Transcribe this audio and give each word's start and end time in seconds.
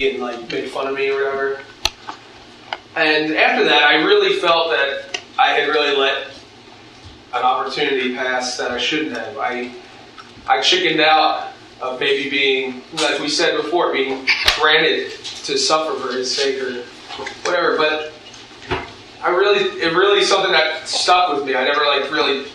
and 0.00 0.18
like 0.18 0.50
made 0.50 0.68
fun 0.70 0.88
of 0.88 0.94
me 0.94 1.08
or 1.08 1.24
whatever. 1.24 1.60
And 2.96 3.32
after 3.34 3.64
that, 3.64 3.84
I 3.84 4.02
really 4.02 4.40
felt 4.40 4.70
that 4.70 5.20
I 5.38 5.50
had 5.50 5.68
really 5.68 5.96
let 5.96 6.32
an 7.32 7.42
opportunity 7.42 8.12
pass 8.16 8.56
that 8.56 8.72
I 8.72 8.78
shouldn't 8.78 9.16
have. 9.16 9.38
I 9.38 9.72
I 10.48 10.60
chickened 10.62 11.00
out 11.00 11.52
of 11.80 12.00
maybe 12.00 12.28
being, 12.28 12.82
like 12.94 13.20
we 13.20 13.28
said 13.28 13.56
before, 13.56 13.92
being 13.92 14.26
granted 14.60 15.12
to 15.44 15.56
suffer 15.56 15.96
for 16.00 16.12
His 16.12 16.34
sake 16.34 16.60
or 16.60 16.82
whatever. 17.44 17.76
But 17.76 18.12
I 19.22 19.28
really, 19.28 19.80
it 19.80 19.94
really 19.94 20.24
something 20.24 20.50
that 20.50 20.88
stuck 20.88 21.32
with 21.32 21.46
me. 21.46 21.54
I 21.54 21.64
never 21.64 21.86
like 21.86 22.10
really 22.10 22.46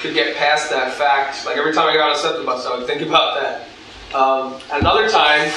could 0.00 0.14
get 0.14 0.36
past 0.36 0.70
that 0.70 0.94
fact. 0.94 1.44
Like 1.44 1.56
every 1.56 1.72
time 1.72 1.88
I 1.88 1.94
got 1.94 2.10
on 2.10 2.16
a 2.16 2.18
SEPTA 2.20 2.44
bus, 2.44 2.66
I 2.66 2.78
would 2.78 2.86
think 2.86 3.02
about 3.08 3.40
that. 3.40 3.64
Um, 4.14 4.60
another 4.70 5.08
time, 5.08 5.50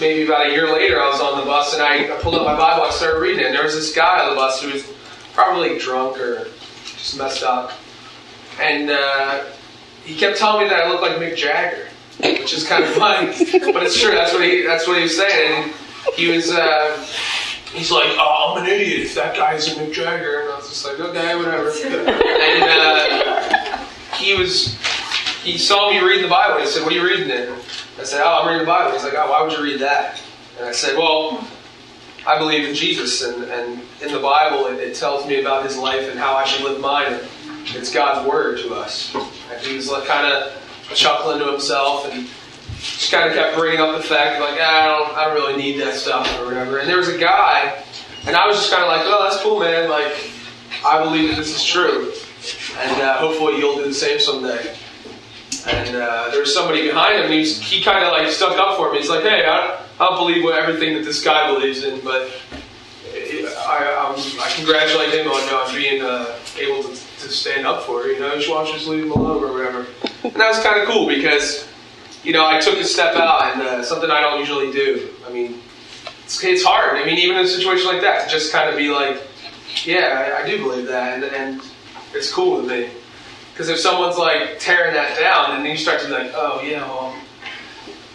maybe 0.00 0.24
about 0.26 0.46
a 0.46 0.50
year 0.50 0.72
later, 0.72 1.00
I 1.00 1.08
was 1.08 1.20
on 1.20 1.40
the 1.40 1.46
bus 1.46 1.74
and 1.74 1.82
I 1.82 2.08
pulled 2.20 2.34
up 2.34 2.44
my 2.44 2.56
Bible 2.56 2.84
and 2.84 2.92
started 2.94 3.20
reading 3.20 3.40
it. 3.40 3.46
And 3.46 3.54
there 3.54 3.64
was 3.64 3.74
this 3.74 3.94
guy 3.94 4.22
on 4.24 4.30
the 4.30 4.36
bus 4.36 4.62
who 4.62 4.72
was 4.72 4.84
probably 5.34 5.78
drunk 5.78 6.18
or 6.18 6.48
just 6.84 7.18
messed 7.18 7.42
up. 7.42 7.72
And 8.60 8.90
uh, 8.90 9.44
he 10.04 10.14
kept 10.16 10.38
telling 10.38 10.64
me 10.64 10.68
that 10.70 10.84
I 10.84 10.88
looked 10.88 11.02
like 11.02 11.16
Mick 11.16 11.36
Jagger, 11.36 11.88
which 12.20 12.52
is 12.52 12.66
kind 12.66 12.84
of 12.84 12.90
funny, 12.94 13.26
but 13.72 13.82
it's 13.82 14.00
true. 14.00 14.12
That's 14.12 14.32
what 14.32 14.44
he 14.44 14.62
that's 14.62 14.86
what 14.86 14.96
he 14.96 15.04
was 15.04 15.16
saying. 15.16 15.64
And 15.64 15.72
he 16.16 16.28
was 16.28 16.50
uh, 16.50 16.96
he's 17.72 17.90
like, 17.90 18.08
"Oh, 18.18 18.54
I'm 18.56 18.64
an 18.64 18.70
idiot. 18.70 19.00
if 19.06 19.14
That 19.14 19.34
guy's 19.36 19.66
a 19.68 19.70
Mick 19.80 19.92
Jagger," 19.94 20.42
and 20.42 20.50
I 20.50 20.56
was 20.56 20.68
just 20.68 20.84
like, 20.86 21.00
"Okay, 21.00 21.36
whatever." 21.36 21.70
And 22.42 22.64
uh, 22.64 23.78
he 24.16 24.34
was 24.34 24.76
he 25.42 25.58
saw 25.58 25.90
me 25.90 26.00
reading 26.00 26.22
the 26.22 26.28
Bible. 26.28 26.60
He 26.60 26.66
said, 26.66 26.82
"What 26.82 26.92
are 26.92 26.96
you 26.96 27.04
reading 27.04 27.28
then?" 27.28 27.52
I 27.98 28.04
said, 28.04 28.22
"Oh, 28.24 28.40
I'm 28.40 28.48
reading 28.48 28.60
the 28.60 28.66
Bible." 28.66 28.92
He's 28.92 29.04
like, 29.04 29.14
"Oh, 29.16 29.30
why 29.30 29.42
would 29.42 29.52
you 29.52 29.62
read 29.62 29.80
that?" 29.80 30.20
And 30.58 30.66
I 30.66 30.72
said, 30.72 30.96
"Well." 30.96 31.46
I 32.24 32.38
believe 32.38 32.68
in 32.68 32.72
Jesus, 32.72 33.20
and, 33.22 33.42
and 33.50 33.82
in 34.00 34.12
the 34.12 34.20
Bible, 34.20 34.66
it, 34.66 34.78
it 34.78 34.94
tells 34.94 35.26
me 35.26 35.40
about 35.40 35.64
his 35.64 35.76
life 35.76 36.08
and 36.08 36.16
how 36.16 36.34
I 36.34 36.44
should 36.44 36.62
live 36.62 36.80
mine. 36.80 37.18
It's 37.74 37.92
God's 37.92 38.28
word 38.28 38.58
to 38.58 38.74
us. 38.74 39.12
And 39.50 39.60
he 39.60 39.74
was 39.74 39.90
like 39.90 40.04
kind 40.04 40.32
of 40.32 40.52
chuckling 40.94 41.40
to 41.40 41.50
himself 41.50 42.08
and 42.12 42.28
just 42.78 43.10
kind 43.10 43.28
of 43.28 43.34
kept 43.34 43.56
bringing 43.56 43.80
up 43.80 43.96
the 43.96 44.02
fact 44.02 44.40
like 44.40 44.58
ah, 44.60 44.82
I 44.82 44.86
don't 44.86 45.16
I 45.16 45.24
don't 45.24 45.34
really 45.34 45.56
need 45.56 45.80
that 45.80 45.94
stuff 45.94 46.28
or 46.38 46.46
whatever. 46.46 46.78
And 46.78 46.88
there 46.88 46.98
was 46.98 47.08
a 47.08 47.18
guy, 47.18 47.82
and 48.26 48.36
I 48.36 48.46
was 48.46 48.56
just 48.56 48.70
kind 48.70 48.82
of 48.82 48.88
like, 48.88 49.02
oh, 49.04 49.28
that's 49.28 49.42
cool, 49.42 49.60
man. 49.60 49.88
Like 49.90 50.12
I 50.84 51.02
believe 51.02 51.30
that 51.30 51.36
this 51.36 51.54
is 51.56 51.64
true, 51.64 52.12
and 52.78 53.02
uh, 53.02 53.18
hopefully 53.18 53.58
you'll 53.58 53.76
do 53.76 53.84
the 53.84 53.94
same 53.94 54.20
someday. 54.20 54.76
And 55.66 55.96
uh, 55.96 56.28
there 56.30 56.40
was 56.40 56.52
somebody 56.52 56.82
behind 56.88 57.16
him. 57.16 57.30
And 57.30 57.46
he, 57.46 57.82
kind 57.82 58.04
of 58.04 58.12
like 58.12 58.28
stuck 58.30 58.58
up 58.58 58.76
for 58.76 58.92
me. 58.92 58.98
He's 58.98 59.08
like, 59.08 59.22
hey, 59.22 59.44
I, 59.44 59.84
I 60.00 60.06
don't 60.06 60.18
believe 60.18 60.42
what 60.42 60.58
everything 60.58 60.94
that 60.94 61.04
this 61.04 61.22
guy 61.24 61.52
believes 61.52 61.84
in, 61.84 62.00
but 62.00 62.30
I, 63.66 64.14
I 64.40 64.52
congratulate 64.56 65.14
him 65.14 65.28
on, 65.28 65.42
on 65.54 65.74
being 65.74 66.02
uh, 66.02 66.36
able 66.58 66.82
to, 66.82 66.88
to 66.90 67.28
stand 67.28 67.66
up 67.66 67.82
for 67.84 68.06
it. 68.06 68.14
You 68.14 68.20
know, 68.20 68.34
just 68.36 68.50
watch 68.50 68.72
just 68.72 68.86
leave 68.86 69.04
him 69.04 69.12
alone 69.12 69.42
or 69.42 69.52
whatever. 69.52 69.86
And 70.24 70.34
that 70.34 70.48
was 70.48 70.62
kind 70.62 70.80
of 70.80 70.88
cool 70.88 71.06
because, 71.06 71.68
you 72.22 72.32
know, 72.32 72.46
I 72.46 72.60
took 72.60 72.78
a 72.78 72.84
step 72.84 73.14
out 73.16 73.52
and 73.52 73.62
uh, 73.62 73.84
something 73.84 74.10
I 74.10 74.20
don't 74.20 74.40
usually 74.40 74.72
do. 74.72 75.10
I 75.26 75.32
mean, 75.32 75.60
it's, 76.24 76.42
it's 76.42 76.64
hard. 76.64 76.96
I 76.96 77.04
mean, 77.04 77.18
even 77.18 77.36
in 77.36 77.44
a 77.44 77.48
situation 77.48 77.86
like 77.86 78.00
that, 78.02 78.24
to 78.24 78.30
just 78.30 78.52
kind 78.52 78.68
of 78.68 78.76
be 78.76 78.90
like, 78.90 79.20
yeah, 79.84 80.36
I, 80.38 80.42
I 80.42 80.46
do 80.46 80.58
believe 80.58 80.86
that, 80.88 81.14
and, 81.14 81.24
and 81.24 81.62
it's 82.14 82.32
cool 82.32 82.58
with 82.58 82.66
me. 82.66 82.90
Because 83.52 83.68
if 83.68 83.78
someone's 83.78 84.16
like 84.16 84.58
tearing 84.58 84.94
that 84.94 85.18
down, 85.18 85.56
and 85.56 85.64
then 85.64 85.70
you 85.70 85.76
start 85.76 86.00
to 86.00 86.06
be 86.06 86.12
like, 86.12 86.32
oh 86.34 86.62
yeah, 86.62 86.86
well, 86.86 87.14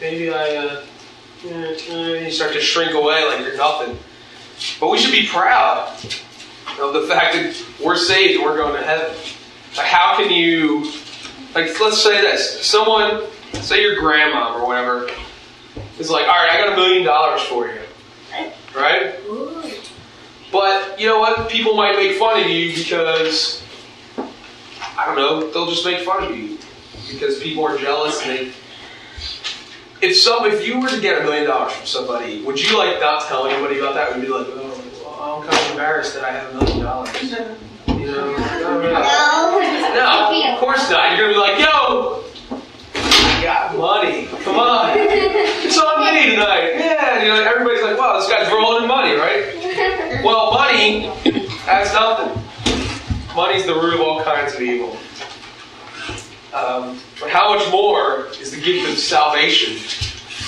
maybe 0.02 0.32
I, 0.32 0.56
uh, 0.56 0.84
yeah, 1.46 2.20
you 2.22 2.32
start 2.32 2.54
to 2.54 2.62
shrink 2.62 2.94
away 2.94 3.24
like 3.26 3.42
you're 3.42 3.58
nothing. 3.58 3.98
But 4.80 4.90
we 4.90 4.98
should 4.98 5.12
be 5.12 5.28
proud 5.28 5.90
of 6.80 6.94
the 6.94 7.04
fact 7.08 7.36
that 7.36 7.64
we're 7.84 7.96
saved 7.96 8.36
and 8.36 8.44
we're 8.44 8.58
going 8.58 8.74
to 8.74 8.82
heaven. 8.82 9.16
Like, 9.78 9.86
how 9.86 10.18
can 10.18 10.32
you, 10.32 10.92
like, 11.54 11.80
let's 11.80 12.02
say 12.02 12.20
this: 12.22 12.66
someone, 12.66 13.24
say 13.54 13.82
your 13.82 14.00
grandma 14.00 14.56
or 14.58 14.66
whatever, 14.66 15.10
is 16.00 16.10
like, 16.10 16.28
all 16.28 16.34
right, 16.34 16.50
I 16.50 16.58
got 16.58 16.74
a 16.74 16.76
million 16.76 17.04
dollars 17.04 17.42
for 17.44 17.68
you, 17.68 17.80
right? 18.76 19.16
But 20.52 21.00
you 21.00 21.06
know 21.06 21.20
what? 21.20 21.50
People 21.50 21.76
might 21.76 21.96
make 21.96 22.18
fun 22.18 22.42
of 22.42 22.48
you 22.48 22.76
because 22.76 23.64
I 24.98 25.06
don't 25.06 25.16
know. 25.16 25.50
They'll 25.52 25.70
just 25.70 25.86
make 25.86 26.00
fun 26.06 26.24
of 26.24 26.38
you 26.38 26.58
because 27.10 27.40
people 27.40 27.64
are 27.66 27.78
jealous 27.78 28.22
and 28.26 28.32
they. 28.32 28.52
If 30.00 30.16
some, 30.16 30.46
if 30.46 30.66
you 30.66 30.80
were 30.80 30.90
to 30.90 31.02
get 31.02 31.22
a 31.22 31.24
million 31.24 31.48
dollars 31.48 31.74
from 31.74 31.86
somebody, 31.88 32.44
would 32.44 32.60
you 32.62 32.78
like 32.78 33.00
not 33.00 33.24
tell 33.28 33.48
anybody 33.48 33.80
about 33.80 33.96
that? 33.96 34.14
Would 34.14 34.22
you 34.22 34.28
be 34.28 34.34
like, 34.34 34.48
oh, 34.48 34.84
well, 35.04 35.42
I'm 35.42 35.48
kind 35.50 35.66
of 35.66 35.72
embarrassed 35.72 36.14
that 36.14 36.24
I 36.24 36.32
have 36.32 36.54
a 36.54 36.58
million 36.58 36.86
dollars? 36.86 37.24
You 37.24 37.32
know? 37.32 37.56
No, 37.88 38.82
no. 38.82 38.92
no, 39.96 40.54
of 40.54 40.60
course 40.60 40.90
not. 40.92 41.18
You're 41.18 41.34
gonna 41.34 41.34
be 41.34 41.40
like, 41.40 41.60
yo, 41.60 42.24
I 42.52 43.40
got 43.44 43.76
money. 43.76 44.28
Come 44.44 44.60
on, 44.60 44.92
it's 44.96 45.78
on 45.80 46.14
me 46.14 46.30
tonight. 46.30 46.74
Yeah, 46.78 47.24
you 47.24 47.30
know, 47.30 47.44
everybody's 47.44 47.82
like, 47.84 47.98
wow, 47.98 48.20
this 48.20 48.30
guy's 48.30 48.52
rolling 48.52 48.84
in 48.84 48.88
money, 48.88 49.14
right? 49.16 49.54
Well, 50.24 50.52
money 50.52 51.02
has 51.68 51.94
nothing. 51.94 52.44
Money's 53.38 53.68
the 53.68 53.76
root 53.76 53.94
of 53.94 54.02
all 54.02 54.24
kinds 54.24 54.56
of 54.56 54.62
evil. 54.62 54.98
Um, 56.56 57.00
but 57.20 57.30
how 57.30 57.56
much 57.56 57.72
more 57.72 58.30
is 58.42 58.50
the 58.50 58.60
gift 58.60 58.90
of 58.90 58.98
salvation? 58.98 59.78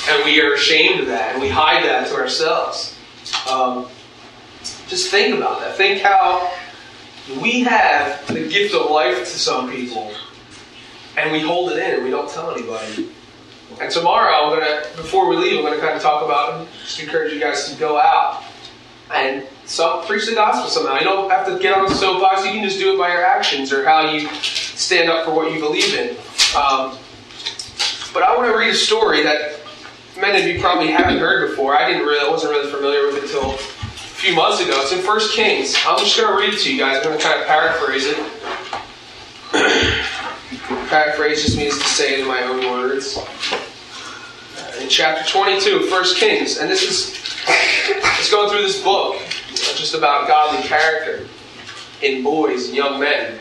And 0.10 0.26
we 0.26 0.42
are 0.42 0.56
ashamed 0.56 1.02
of 1.02 1.06
that, 1.06 1.34
and 1.34 1.42
we 1.42 1.50
hide 1.50 1.84
that 1.86 2.08
to 2.08 2.16
ourselves. 2.16 2.98
Um, 3.48 3.86
just 4.88 5.12
think 5.12 5.38
about 5.38 5.60
that. 5.60 5.78
Think 5.78 6.02
how 6.02 6.52
we 7.40 7.62
have 7.62 8.26
the 8.26 8.50
gift 8.50 8.74
of 8.74 8.90
life 8.90 9.20
to 9.20 9.26
some 9.38 9.70
people, 9.70 10.12
and 11.16 11.32
we 11.32 11.42
hold 11.42 11.72
it 11.72 11.78
in 11.78 11.94
and 11.94 12.04
we 12.04 12.10
don't 12.10 12.28
tell 12.28 12.50
anybody. 12.50 13.08
And 13.80 13.92
tomorrow, 13.92 14.34
I'm 14.34 14.60
gonna 14.60 14.82
before 14.96 15.30
we 15.30 15.36
leave, 15.36 15.60
I'm 15.60 15.64
gonna 15.64 15.80
kind 15.80 15.96
of 15.96 16.02
talk 16.02 16.26
about 16.26 16.68
just 16.82 17.00
encourage 17.00 17.32
you 17.34 17.40
guys 17.40 17.72
to 17.72 17.80
go 17.80 18.00
out 18.00 18.44
and 19.14 19.46
some, 19.66 20.06
preach 20.06 20.26
the 20.28 20.36
gospel 20.36 20.70
somehow. 20.70 21.00
You 21.00 21.06
don't 21.06 21.30
have 21.30 21.46
to 21.48 21.60
get 21.60 21.78
on 21.78 21.88
the 21.88 21.96
soapbox. 21.96 22.46
You 22.46 22.52
can 22.52 22.64
just 22.64 22.80
do 22.80 22.94
it 22.94 22.98
by 22.98 23.12
your 23.12 23.26
actions 23.26 23.72
or 23.74 23.86
how 23.86 24.12
you 24.12 24.28
stand 24.34 25.10
up 25.10 25.26
for 25.26 25.34
what 25.34 25.52
you 25.52 25.60
believe 25.60 25.94
in. 25.94 26.10
Um, 26.56 26.98
but 28.14 28.24
I 28.24 28.36
want 28.36 28.52
to 28.52 28.58
read 28.58 28.72
a 28.72 28.76
story 28.76 29.24
that 29.24 29.60
many 30.20 30.42
of 30.42 30.48
you 30.48 30.60
probably 30.60 30.92
haven't 30.92 31.20
heard 31.20 31.50
before. 31.50 31.76
I 31.76 31.88
didn't 31.88 32.06
really, 32.06 32.26
I 32.26 32.30
wasn't 32.30 32.52
really 32.52 32.72
familiar 32.72 33.08
with 33.08 33.18
it 33.18 33.24
until 33.24 33.52
a 33.52 33.58
few 33.58 34.36
months 34.36 34.62
ago. 34.62 34.80
It's 34.82 34.92
in 34.92 35.00
First 35.00 35.36
Kings. 35.36 35.76
I'm 35.86 36.00
just 36.00 36.18
going 36.18 36.32
to 36.32 36.38
read 36.40 36.54
it 36.54 36.60
to 36.62 36.74
you 36.74 36.80
guys. 36.80 36.98
I'm 36.98 37.04
going 37.04 37.18
to 37.18 37.24
kind 37.24 37.40
of 37.40 37.48
paraphrase 37.48 38.06
it. 38.08 38.18
paraphrase 40.90 41.44
just 41.44 41.58
means 41.58 41.78
to 41.78 41.86
say 41.86 42.16
it 42.16 42.20
in 42.22 42.28
my 42.28 42.42
own 42.44 42.72
words. 42.72 43.18
In 44.80 44.90
chapter 44.90 45.24
22 45.30 45.76
of 45.84 45.92
1 45.92 46.16
Kings, 46.16 46.58
and 46.58 46.70
this 46.70 46.84
is 46.84 47.19
it's 47.50 48.32
going 48.32 48.50
through 48.50 48.62
this 48.62 48.84
book 48.84 49.18
just 49.76 49.94
about 49.94 50.28
godly 50.28 50.62
character 50.68 51.28
in 52.02 52.24
boys 52.24 52.68
and 52.68 52.76
young 52.76 53.00
men. 53.00 53.40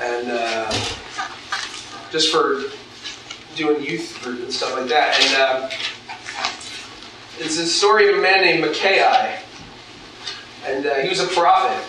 And 0.00 0.30
uh, 0.30 0.72
just 2.10 2.32
for 2.32 2.62
doing 3.56 3.82
youth 3.82 4.18
group 4.22 4.42
and 4.42 4.52
stuff 4.52 4.76
like 4.76 4.88
that. 4.88 5.20
And 5.20 5.34
uh, 5.36 5.70
it's 7.38 7.58
a 7.58 7.66
story 7.66 8.08
of 8.08 8.18
a 8.18 8.22
man 8.22 8.42
named 8.42 8.62
Micaiah. 8.62 9.38
And 10.66 10.86
uh, 10.86 10.94
he 10.96 11.08
was 11.08 11.20
a 11.20 11.26
prophet. 11.26 11.82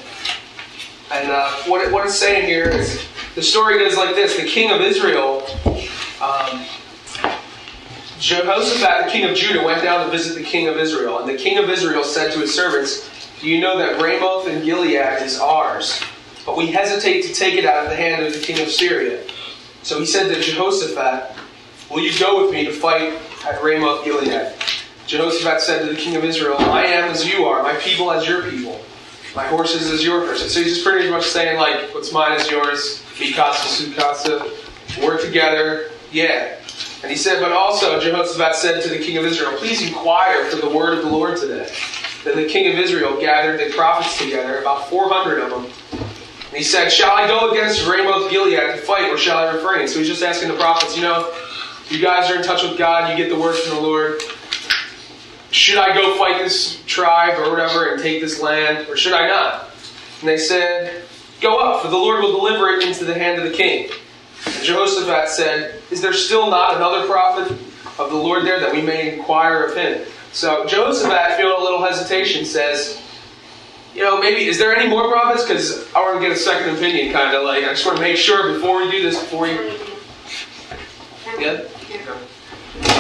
And 1.11 1.29
uh, 1.29 1.51
what, 1.67 1.85
it, 1.85 1.91
what 1.91 2.05
it's 2.05 2.15
saying 2.15 2.47
here 2.47 2.69
is 2.69 3.05
the 3.35 3.41
story 3.41 3.79
goes 3.79 3.97
like 3.97 4.15
this 4.15 4.37
The 4.37 4.47
king 4.47 4.71
of 4.71 4.81
Israel, 4.81 5.45
um, 6.21 6.65
Jehoshaphat, 8.21 9.05
the 9.05 9.11
king 9.11 9.27
of 9.27 9.35
Judah, 9.35 9.63
went 9.63 9.81
down 9.81 10.05
to 10.05 10.11
visit 10.11 10.35
the 10.35 10.43
king 10.43 10.67
of 10.67 10.77
Israel. 10.77 11.17
And 11.19 11.27
the 11.27 11.35
king 11.35 11.57
of 11.57 11.69
Israel 11.69 12.03
said 12.03 12.31
to 12.33 12.39
his 12.39 12.53
servants, 12.53 13.09
Do 13.41 13.49
you 13.49 13.59
know 13.59 13.79
that 13.79 13.99
Ramoth 13.99 14.47
and 14.47 14.63
Gilead 14.63 15.23
is 15.23 15.39
ours? 15.39 15.99
But 16.45 16.55
we 16.55 16.67
hesitate 16.67 17.23
to 17.23 17.33
take 17.33 17.55
it 17.55 17.65
out 17.65 17.83
of 17.83 17.89
the 17.89 17.95
hand 17.95 18.23
of 18.23 18.31
the 18.31 18.39
king 18.39 18.59
of 18.61 18.69
Syria. 18.69 19.23
So 19.81 19.99
he 19.99 20.05
said 20.05 20.33
to 20.33 20.39
Jehoshaphat, 20.39 21.35
Will 21.89 22.01
you 22.01 22.17
go 22.19 22.43
with 22.43 22.53
me 22.53 22.63
to 22.65 22.71
fight 22.71 23.19
at 23.43 23.61
Ramoth 23.63 24.05
Gilead? 24.05 24.53
Jehoshaphat 25.07 25.59
said 25.61 25.87
to 25.87 25.93
the 25.93 25.99
king 25.99 26.15
of 26.15 26.23
Israel, 26.23 26.57
I 26.59 26.85
am 26.85 27.09
as 27.09 27.27
you 27.27 27.45
are, 27.45 27.63
my 27.63 27.75
people 27.77 28.11
as 28.11 28.27
your 28.27 28.49
people, 28.49 28.79
my 29.35 29.47
horses 29.47 29.89
as 29.89 30.03
your 30.03 30.21
horses. 30.25 30.53
So 30.53 30.61
he's 30.61 30.75
just 30.75 30.85
pretty 30.85 31.09
much 31.09 31.25
saying, 31.25 31.57
like, 31.57 31.93
what's 31.93 32.13
mine 32.13 32.39
is 32.39 32.49
yours, 32.51 33.03
mikasa, 33.17 33.91
sukasa, 33.91 35.05
work 35.05 35.21
together, 35.21 35.89
yeah. 36.11 36.60
And 37.01 37.09
he 37.09 37.17
said, 37.17 37.41
But 37.41 37.51
also 37.51 37.99
Jehoshaphat 37.99 38.55
said 38.55 38.83
to 38.83 38.89
the 38.89 38.99
king 38.99 39.17
of 39.17 39.25
Israel, 39.25 39.57
Please 39.57 39.81
inquire 39.85 40.45
for 40.45 40.57
the 40.57 40.69
word 40.69 40.97
of 40.97 41.03
the 41.03 41.09
Lord 41.09 41.37
today. 41.37 41.71
Then 42.23 42.37
the 42.37 42.47
king 42.47 42.71
of 42.71 42.77
Israel 42.77 43.19
gathered 43.19 43.59
the 43.59 43.73
prophets 43.75 44.17
together, 44.19 44.59
about 44.59 44.89
400 44.89 45.39
of 45.39 45.49
them. 45.49 45.65
And 45.93 46.57
he 46.57 46.63
said, 46.63 46.89
Shall 46.89 47.11
I 47.11 47.27
go 47.27 47.49
against 47.51 47.87
Ramoth 47.87 48.29
Gilead 48.29 48.57
to 48.57 48.77
fight, 48.77 49.11
or 49.11 49.17
shall 49.17 49.37
I 49.37 49.53
refrain? 49.53 49.87
So 49.87 49.99
he's 49.99 50.07
just 50.07 50.21
asking 50.21 50.49
the 50.49 50.55
prophets, 50.55 50.95
you 50.95 51.01
know, 51.01 51.33
you 51.89 52.01
guys 52.01 52.29
are 52.29 52.35
in 52.35 52.43
touch 52.43 52.63
with 52.63 52.77
God, 52.77 53.09
you 53.09 53.17
get 53.17 53.33
the 53.33 53.39
word 53.39 53.55
from 53.55 53.75
the 53.75 53.81
Lord. 53.81 54.21
should 55.51 55.77
I 55.77 55.93
go 55.93 56.17
fight 56.17 56.41
this 56.41 56.81
tribe 56.85 57.39
or 57.39 57.49
whatever 57.49 57.91
and 57.91 58.01
take 58.01 58.21
this 58.21 58.41
land, 58.41 58.87
or 58.87 58.95
should 58.95 59.13
I 59.13 59.27
not? 59.27 59.71
And 60.19 60.29
they 60.29 60.37
said, 60.37 61.03
Go 61.41 61.57
up, 61.57 61.81
for 61.81 61.87
the 61.87 61.97
Lord 61.97 62.21
will 62.21 62.33
deliver 62.33 62.69
it 62.69 62.83
into 62.83 63.05
the 63.05 63.15
hand 63.15 63.41
of 63.41 63.49
the 63.49 63.57
king. 63.57 63.89
And 64.45 64.63
Jehoshaphat 64.63 65.29
said, 65.29 65.80
Is 65.91 66.01
there 66.01 66.13
still 66.13 66.49
not 66.49 66.77
another 66.77 67.05
prophet 67.05 67.51
of 67.99 68.09
the 68.09 68.15
Lord 68.15 68.45
there 68.45 68.59
that 68.59 68.73
we 68.73 68.81
may 68.81 69.17
inquire 69.17 69.65
of 69.65 69.75
him? 69.75 70.07
So 70.31 70.65
Jehoshaphat, 70.65 71.37
feeling 71.37 71.59
a 71.59 71.63
little 71.63 71.83
hesitation, 71.83 72.45
says, 72.45 73.01
You 73.93 74.03
know, 74.03 74.19
maybe, 74.19 74.45
is 74.47 74.57
there 74.57 74.73
any 74.73 74.89
more 74.89 75.11
prophets? 75.11 75.43
Because 75.43 75.93
I 75.93 75.99
want 75.99 76.21
to 76.21 76.27
get 76.27 76.31
a 76.35 76.39
second 76.39 76.75
opinion, 76.75 77.11
kind 77.11 77.35
of 77.35 77.43
like, 77.43 77.65
I 77.65 77.69
just 77.69 77.85
want 77.85 77.97
to 77.97 78.01
make 78.01 78.15
sure 78.15 78.53
before 78.53 78.81
we 78.81 78.89
do 78.89 79.01
this, 79.01 79.19
before 79.19 79.43
we. 79.43 79.51
Yeah? 81.37 81.61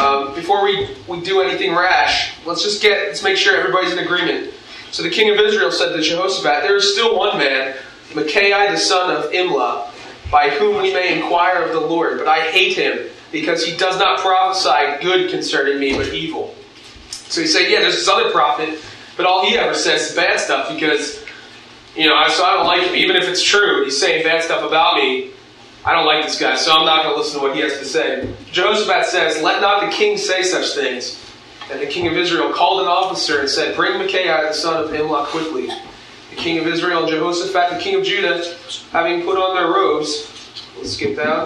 Um, 0.01 0.35
before 0.35 0.63
we, 0.63 0.89
we 1.07 1.21
do 1.21 1.41
anything 1.41 1.73
rash, 1.73 2.33
let's 2.45 2.61
just 2.61 2.81
get, 2.81 3.07
let's 3.07 3.23
make 3.23 3.37
sure 3.37 3.55
everybody's 3.55 3.93
in 3.93 3.99
agreement. 3.99 4.53
So 4.91 5.01
the 5.01 5.09
king 5.09 5.31
of 5.31 5.39
Israel 5.39 5.71
said 5.71 5.95
to 5.95 6.01
Jehoshaphat, 6.01 6.63
There 6.63 6.75
is 6.75 6.91
still 6.91 7.17
one 7.17 7.37
man, 7.37 7.77
Micaiah 8.13 8.69
the 8.69 8.77
son 8.77 9.15
of 9.15 9.31
Imlah, 9.31 9.90
by 10.31 10.49
whom 10.49 10.81
we 10.81 10.93
may 10.93 11.21
inquire 11.21 11.63
of 11.63 11.73
the 11.73 11.79
Lord, 11.79 12.17
but 12.17 12.27
I 12.27 12.49
hate 12.51 12.77
him, 12.77 13.09
because 13.31 13.65
he 13.65 13.75
does 13.75 13.97
not 13.99 14.19
prophesy 14.19 15.01
good 15.01 15.29
concerning 15.29 15.79
me, 15.79 15.95
but 15.95 16.13
evil. 16.13 16.55
So 17.09 17.41
he 17.41 17.47
said, 17.47 17.69
Yeah, 17.69 17.81
there's 17.81 17.95
this 17.95 18.07
other 18.07 18.31
prophet, 18.31 18.79
but 19.17 19.25
all 19.25 19.45
he 19.45 19.57
ever 19.57 19.73
says 19.73 20.09
is 20.09 20.15
bad 20.15 20.39
stuff, 20.39 20.73
because, 20.73 21.23
you 21.95 22.07
know, 22.07 22.15
so 22.29 22.43
I 22.43 22.53
don't 22.55 22.65
like 22.65 22.81
him. 22.83 22.95
Even 22.95 23.15
if 23.17 23.27
it's 23.27 23.43
true, 23.43 23.83
he's 23.83 23.99
saying 23.99 24.23
bad 24.23 24.43
stuff 24.43 24.65
about 24.65 24.95
me, 24.95 25.31
I 25.83 25.93
don't 25.93 26.05
like 26.05 26.23
this 26.23 26.39
guy, 26.39 26.55
so 26.55 26.71
I'm 26.71 26.85
not 26.85 27.03
going 27.03 27.15
to 27.15 27.19
listen 27.19 27.39
to 27.39 27.47
what 27.47 27.55
he 27.55 27.61
has 27.61 27.77
to 27.79 27.85
say. 27.85 28.33
Jehoshaphat 28.51 29.05
says, 29.05 29.41
Let 29.41 29.61
not 29.61 29.85
the 29.85 29.91
king 29.91 30.17
say 30.17 30.43
such 30.43 30.73
things. 30.73 31.17
And 31.71 31.79
the 31.79 31.87
king 31.87 32.07
of 32.07 32.13
Israel 32.13 32.51
called 32.53 32.81
an 32.81 32.87
officer 32.87 33.39
and 33.39 33.49
said, 33.49 33.75
Bring 33.75 33.97
Micaiah 33.97 34.47
the 34.47 34.53
son 34.53 34.83
of 34.83 34.91
Imlah 34.91 35.25
quickly. 35.27 35.69
The 36.31 36.35
king 36.37 36.59
of 36.59 36.67
Israel 36.67 37.05
Jehoshaphat, 37.05 37.77
the 37.77 37.79
king 37.79 37.99
of 37.99 38.05
Judah, 38.05 38.57
having 38.91 39.23
put 39.23 39.37
on 39.37 39.55
their 39.55 39.71
robes, 39.71 40.27
let's 40.77 40.93
skip 40.93 41.15
down. 41.15 41.45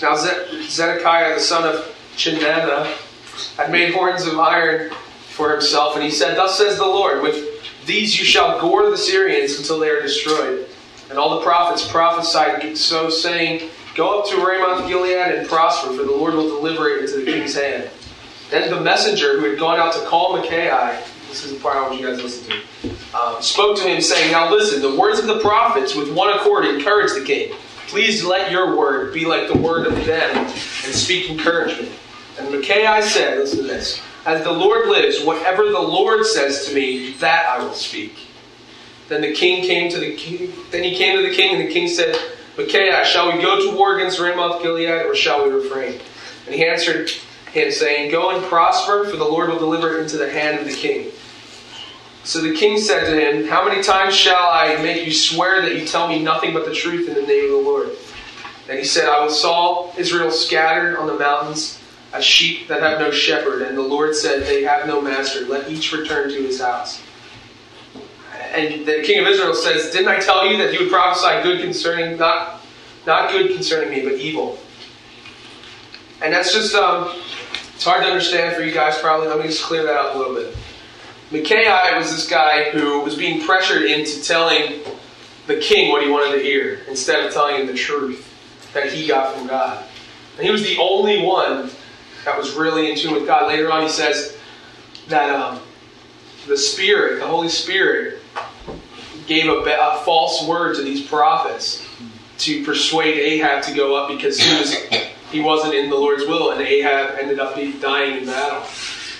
Now 0.00 0.16
Zedekiah 0.16 1.34
the 1.34 1.40
son 1.40 1.64
of 1.64 1.96
Chenaanah 2.16 2.94
had 3.56 3.70
made 3.70 3.94
horns 3.94 4.26
of 4.26 4.38
iron 4.38 4.92
for 5.28 5.50
himself, 5.50 5.94
and 5.96 6.04
he 6.04 6.10
said, 6.10 6.36
Thus 6.36 6.58
says 6.58 6.76
the 6.76 6.86
Lord, 6.86 7.22
with 7.22 7.86
these 7.86 8.18
you 8.18 8.24
shall 8.24 8.60
gore 8.60 8.90
the 8.90 8.98
Syrians 8.98 9.58
until 9.58 9.78
they 9.78 9.88
are 9.88 10.00
destroyed. 10.00 10.66
And 11.10 11.18
all 11.18 11.38
the 11.38 11.44
prophets 11.44 11.86
prophesied 11.86 12.76
so, 12.78 13.10
saying, 13.10 13.70
Go 13.94 14.20
up 14.20 14.28
to 14.30 14.36
Ramoth 14.36 14.88
Gilead 14.88 15.34
and 15.34 15.48
prosper, 15.48 15.88
for 15.88 16.02
the 16.02 16.10
Lord 16.10 16.34
will 16.34 16.48
deliver 16.48 16.88
it 16.88 17.02
into 17.02 17.18
the 17.18 17.24
king's 17.24 17.54
hand. 17.54 17.90
Then 18.50 18.70
the 18.70 18.80
messenger 18.80 19.38
who 19.38 19.50
had 19.50 19.58
gone 19.58 19.78
out 19.78 19.94
to 19.94 20.00
call 20.00 20.36
Micaiah, 20.36 21.02
this 21.42 21.50
is 21.50 21.64
I 21.64 21.82
want 21.82 22.00
you 22.00 22.06
guys 22.06 22.22
listen 22.22 22.48
to, 22.52 23.18
um, 23.18 23.42
spoke 23.42 23.76
to 23.78 23.82
him, 23.82 24.00
saying, 24.00 24.30
Now 24.30 24.50
listen, 24.50 24.80
the 24.80 24.96
words 24.96 25.18
of 25.18 25.26
the 25.26 25.40
prophets 25.40 25.94
with 25.94 26.12
one 26.14 26.32
accord 26.32 26.64
encourage 26.64 27.12
the 27.12 27.24
king. 27.24 27.54
Please 27.88 28.24
let 28.24 28.52
your 28.52 28.76
word 28.76 29.12
be 29.12 29.26
like 29.26 29.48
the 29.48 29.58
word 29.58 29.86
of 29.86 29.94
them 30.06 30.36
and 30.36 30.94
speak 30.94 31.30
encouragement. 31.30 31.90
And 32.38 32.52
Micaiah 32.52 33.02
said, 33.02 33.38
Listen 33.38 33.58
to 33.58 33.64
this. 33.64 34.00
As 34.26 34.44
the 34.44 34.52
Lord 34.52 34.88
lives, 34.88 35.24
whatever 35.24 35.64
the 35.64 35.80
Lord 35.80 36.24
says 36.24 36.66
to 36.66 36.74
me, 36.74 37.12
that 37.14 37.46
I 37.46 37.62
will 37.62 37.74
speak. 37.74 38.16
Then 39.08 39.20
the 39.20 39.34
king 39.34 39.64
came 39.64 39.90
to 39.90 39.98
the 39.98 40.14
king. 40.14 40.52
Then 40.70 40.84
he 40.84 40.96
came 40.96 41.16
to 41.16 41.28
the 41.28 41.34
king, 41.34 41.56
and 41.56 41.68
the 41.68 41.72
king 41.72 41.88
said, 41.88 42.16
Micaiah, 42.56 43.04
shall 43.04 43.32
we 43.32 43.42
go 43.42 43.58
to 43.58 43.76
war 43.76 43.96
against 43.96 44.20
Ramoth 44.20 44.62
Gilead, 44.62 44.88
or 44.88 45.14
shall 45.14 45.44
we 45.44 45.50
refrain? 45.50 46.00
And 46.46 46.54
he 46.54 46.64
answered 46.64 47.10
him, 47.52 47.70
saying, 47.70 48.12
Go 48.12 48.30
and 48.30 48.42
prosper, 48.46 49.04
for 49.04 49.16
the 49.16 49.24
Lord 49.24 49.50
will 49.50 49.58
deliver 49.58 49.98
it 49.98 50.02
into 50.02 50.16
the 50.16 50.30
hand 50.30 50.58
of 50.58 50.64
the 50.64 50.72
king. 50.72 51.10
So 52.24 52.40
the 52.40 52.54
king 52.54 52.78
said 52.78 53.04
to 53.04 53.20
him, 53.20 53.46
How 53.46 53.68
many 53.68 53.82
times 53.82 54.14
shall 54.14 54.48
I 54.50 54.76
make 54.82 55.04
you 55.04 55.12
swear 55.12 55.60
that 55.60 55.76
you 55.76 55.86
tell 55.86 56.08
me 56.08 56.22
nothing 56.22 56.54
but 56.54 56.64
the 56.64 56.74
truth 56.74 57.06
in 57.06 57.14
the 57.14 57.22
name 57.22 57.44
of 57.44 57.50
the 57.50 57.68
Lord? 57.68 57.90
And 58.68 58.78
he 58.78 58.84
said, 58.84 59.08
I 59.10 59.22
will 59.22 59.30
saw 59.30 59.92
Israel 59.98 60.30
scattered 60.30 60.96
on 60.96 61.06
the 61.06 61.18
mountains 61.18 61.78
as 62.14 62.24
sheep 62.24 62.68
that 62.68 62.80
have 62.80 62.98
no 62.98 63.10
shepherd. 63.10 63.60
And 63.62 63.76
the 63.76 63.82
Lord 63.82 64.16
said, 64.16 64.44
They 64.44 64.62
have 64.62 64.86
no 64.86 65.02
master. 65.02 65.42
Let 65.46 65.70
each 65.70 65.92
return 65.92 66.30
to 66.30 66.42
his 66.42 66.60
house. 66.60 67.02
And 68.54 68.86
the 68.86 69.02
king 69.02 69.20
of 69.20 69.26
Israel 69.26 69.54
says, 69.54 69.90
Didn't 69.90 70.08
I 70.08 70.18
tell 70.18 70.46
you 70.46 70.56
that 70.58 70.72
you 70.72 70.80
would 70.80 70.90
prophesy 70.90 71.42
good 71.42 71.60
concerning, 71.60 72.16
not, 72.16 72.62
not 73.06 73.30
good 73.32 73.52
concerning 73.52 73.90
me, 73.90 74.02
but 74.02 74.14
evil? 74.14 74.58
And 76.22 76.32
that's 76.32 76.54
just, 76.54 76.74
um, 76.74 77.20
it's 77.74 77.84
hard 77.84 78.02
to 78.02 78.08
understand 78.08 78.56
for 78.56 78.62
you 78.62 78.72
guys 78.72 78.96
probably. 78.98 79.28
Let 79.28 79.40
me 79.40 79.46
just 79.46 79.64
clear 79.64 79.82
that 79.82 79.96
up 79.96 80.14
a 80.14 80.18
little 80.18 80.34
bit. 80.34 80.56
Micaiah 81.30 81.96
was 81.96 82.10
this 82.10 82.28
guy 82.28 82.70
who 82.70 83.00
was 83.00 83.16
being 83.16 83.44
pressured 83.44 83.84
into 83.84 84.22
telling 84.22 84.82
the 85.46 85.56
king 85.56 85.90
what 85.90 86.02
he 86.02 86.10
wanted 86.10 86.36
to 86.36 86.42
hear 86.42 86.80
instead 86.88 87.24
of 87.24 87.32
telling 87.32 87.60
him 87.60 87.66
the 87.66 87.74
truth 87.74 88.30
that 88.72 88.92
he 88.92 89.06
got 89.06 89.34
from 89.34 89.46
God. 89.46 89.84
And 90.36 90.46
he 90.46 90.52
was 90.52 90.62
the 90.62 90.76
only 90.78 91.22
one 91.22 91.70
that 92.24 92.36
was 92.36 92.54
really 92.54 92.90
in 92.90 92.96
tune 92.96 93.14
with 93.14 93.26
God. 93.26 93.48
Later 93.48 93.70
on, 93.70 93.82
he 93.82 93.88
says 93.88 94.36
that 95.08 95.30
um, 95.30 95.60
the 96.46 96.56
Spirit, 96.56 97.20
the 97.20 97.26
Holy 97.26 97.48
Spirit, 97.48 98.20
gave 99.26 99.46
a, 99.46 99.52
a, 99.52 100.02
false 100.04 100.46
word 100.46 100.76
to 100.76 100.82
these 100.82 101.06
prophets 101.06 101.86
to 102.38 102.64
persuade 102.64 103.18
Ahab 103.18 103.62
to 103.64 103.74
go 103.74 103.96
up 103.96 104.08
because 104.10 104.38
he 104.38 104.58
was 104.58 104.74
he 105.30 105.40
wasn't 105.40 105.74
in 105.74 105.88
the 105.88 105.96
Lord's 105.96 106.26
will, 106.26 106.50
and 106.50 106.60
Ahab 106.60 107.18
ended 107.18 107.40
up 107.40 107.54
dying 107.80 108.18
in 108.18 108.26
battle. 108.26 108.62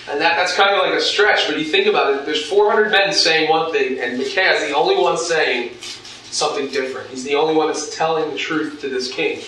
And 0.09 0.21
that, 0.21 0.35
that's 0.35 0.55
kind 0.55 0.75
of 0.75 0.81
like 0.85 0.93
a 0.93 1.01
stretch, 1.01 1.47
but 1.47 1.57
you 1.57 1.65
think 1.65 1.87
about 1.87 2.13
it, 2.13 2.25
there's 2.25 2.45
400 2.45 2.91
men 2.91 3.11
saying 3.11 3.49
one 3.49 3.71
thing, 3.71 3.99
and 3.99 4.17
Micaiah 4.17 4.53
is 4.53 4.69
the 4.69 4.75
only 4.75 4.95
one 4.95 5.17
saying 5.17 5.71
something 5.81 6.67
different. 6.67 7.09
He's 7.09 7.23
the 7.23 7.35
only 7.35 7.55
one 7.55 7.67
that's 7.67 7.95
telling 7.95 8.29
the 8.29 8.37
truth 8.37 8.81
to 8.81 8.89
this 8.89 9.11
king. 9.11 9.41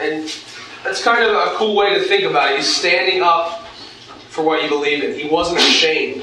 And 0.00 0.32
that's 0.84 1.02
kind 1.02 1.24
of 1.24 1.30
a 1.34 1.56
cool 1.56 1.74
way 1.74 1.94
to 1.94 2.04
think 2.04 2.24
about 2.24 2.52
it. 2.52 2.58
He's 2.58 2.72
standing 2.72 3.22
up 3.22 3.66
for 4.28 4.42
what 4.44 4.62
you 4.62 4.68
believe 4.68 5.02
in. 5.02 5.18
He 5.18 5.28
wasn't 5.28 5.58
ashamed. 5.58 6.22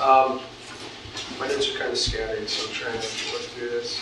Um, 0.00 0.40
my 1.38 1.48
notes 1.48 1.74
are 1.74 1.78
kind 1.78 1.90
of 1.90 1.98
scattered, 1.98 2.48
so 2.48 2.66
I'm 2.68 2.74
trying 2.74 2.92
to 2.92 3.32
look 3.32 3.42
through 3.42 3.70
this. 3.70 4.00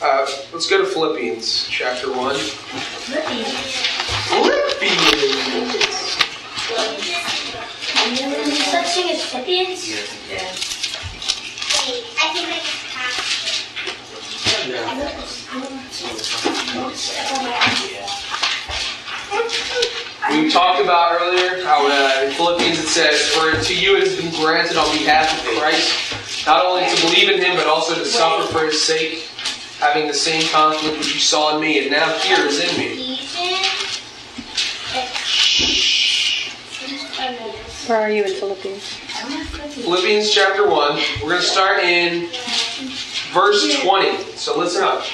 Uh, 0.00 0.26
let's 0.52 0.68
go 0.68 0.78
to 0.78 0.86
Philippians 0.86 1.68
chapter 1.68 2.10
1. 2.12 2.36
Philippians. 2.36 3.48
Philippians. 4.28 5.87
We 20.30 20.50
talked 20.50 20.80
about 20.80 21.20
earlier 21.20 21.64
how 21.64 21.86
uh, 21.88 22.26
in 22.26 22.32
Philippians 22.34 22.78
it 22.78 22.86
says, 22.86 23.20
For 23.28 23.60
to 23.60 23.74
you 23.74 23.96
it 23.96 24.06
has 24.06 24.16
been 24.16 24.30
granted 24.40 24.76
on 24.76 24.90
behalf 24.96 25.32
of 25.32 25.58
Christ, 25.58 26.46
not 26.46 26.64
only 26.64 26.86
to 26.94 27.02
believe 27.02 27.28
in 27.28 27.40
him, 27.42 27.56
but 27.56 27.66
also 27.66 27.94
to 27.94 28.04
suffer 28.04 28.46
for 28.52 28.66
his 28.66 28.80
sake, 28.80 29.28
having 29.80 30.06
the 30.06 30.14
same 30.14 30.46
conflict 30.50 30.98
which 30.98 31.12
you 31.12 31.20
saw 31.20 31.56
in 31.56 31.60
me, 31.60 31.82
and 31.82 31.90
now 31.90 32.16
here 32.18 32.46
is 32.46 32.60
in 32.60 32.78
me. 32.78 33.17
Where 37.88 38.02
are 38.02 38.10
you 38.10 38.24
in 38.24 38.34
Philippians? 38.34 38.82
Philippians 39.82 40.30
chapter 40.30 40.68
1. 40.68 41.02
We're 41.22 41.28
going 41.30 41.40
to 41.40 41.42
start 41.42 41.78
in 41.78 42.28
verse 43.32 43.80
20. 43.80 44.36
So 44.36 44.58
listen 44.58 44.84
up. 44.84 45.06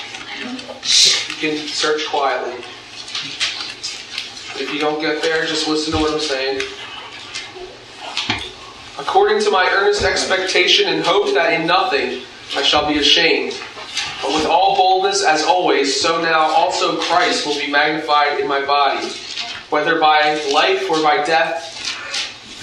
You 1.29 1.35
can 1.39 1.69
search 1.69 2.05
quietly. 2.09 2.55
If 4.61 4.75
you 4.75 4.81
don't 4.81 5.01
get 5.01 5.23
there, 5.23 5.47
just 5.47 5.69
listen 5.69 5.93
to 5.93 6.01
what 6.01 6.15
I'm 6.15 6.19
saying. 6.19 6.63
According 8.99 9.41
to 9.45 9.53
my 9.53 9.71
earnest 9.73 10.03
expectation 10.03 10.89
and 10.89 11.05
hope 11.05 11.33
that 11.35 11.53
in 11.53 11.69
nothing 11.69 12.23
I 12.57 12.63
shall 12.63 12.89
be 12.89 12.99
ashamed, 12.99 13.55
but 14.21 14.35
with 14.35 14.47
all 14.47 14.75
boldness 14.75 15.25
as 15.25 15.45
always, 15.45 16.01
so 16.01 16.21
now 16.21 16.41
also 16.41 17.01
Christ 17.03 17.47
will 17.47 17.57
be 17.57 17.71
magnified 17.71 18.41
in 18.41 18.49
my 18.49 18.67
body, 18.67 19.07
whether 19.71 20.01
by 20.01 20.43
life 20.53 20.91
or 20.91 21.01
by 21.05 21.23
death. 21.25 21.71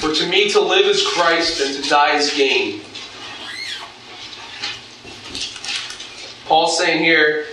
For 0.02 0.12
to 0.16 0.28
me 0.28 0.50
to 0.50 0.60
live 0.60 0.88
is 0.88 1.06
Christ 1.06 1.62
and 1.62 1.76
to 1.76 1.88
die 1.88 2.16
is 2.16 2.34
gain. 2.34 2.82
Paul's 6.48 6.76
saying 6.76 7.04
here 7.04 7.46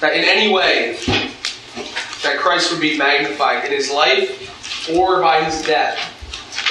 that 0.00 0.16
in 0.16 0.24
any 0.24 0.52
way 0.52 0.98
that 2.24 2.36
Christ 2.38 2.72
would 2.72 2.80
be 2.80 2.98
magnified 2.98 3.64
in 3.66 3.70
his 3.70 3.92
life 3.92 4.90
or 4.90 5.20
by 5.20 5.44
his 5.44 5.62
death. 5.62 5.96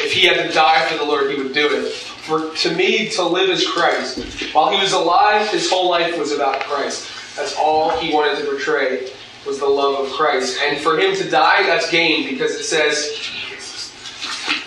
If 0.03 0.11
he 0.11 0.25
had 0.27 0.45
to 0.45 0.53
die 0.53 0.85
for 0.87 0.97
the 0.97 1.05
Lord, 1.05 1.31
he 1.31 1.41
would 1.41 1.53
do 1.53 1.67
it. 1.73 1.93
For 1.93 2.53
to 2.53 2.75
me, 2.75 3.07
to 3.11 3.23
live 3.23 3.49
is 3.49 3.65
Christ. 3.65 4.19
While 4.53 4.71
he 4.71 4.81
was 4.81 4.91
alive, 4.91 5.49
his 5.49 5.69
whole 5.69 5.89
life 5.89 6.19
was 6.19 6.33
about 6.33 6.59
Christ. 6.63 7.09
That's 7.37 7.55
all 7.57 7.91
he 7.91 8.13
wanted 8.13 8.39
to 8.39 8.45
portray. 8.45 9.09
was 9.47 9.59
the 9.59 9.67
love 9.67 10.05
of 10.05 10.11
Christ. 10.11 10.59
And 10.61 10.77
for 10.79 10.99
him 10.99 11.15
to 11.15 11.29
die, 11.29 11.63
that's 11.63 11.89
gain 11.89 12.29
because 12.29 12.51
it 12.51 12.63
says, 12.63 13.42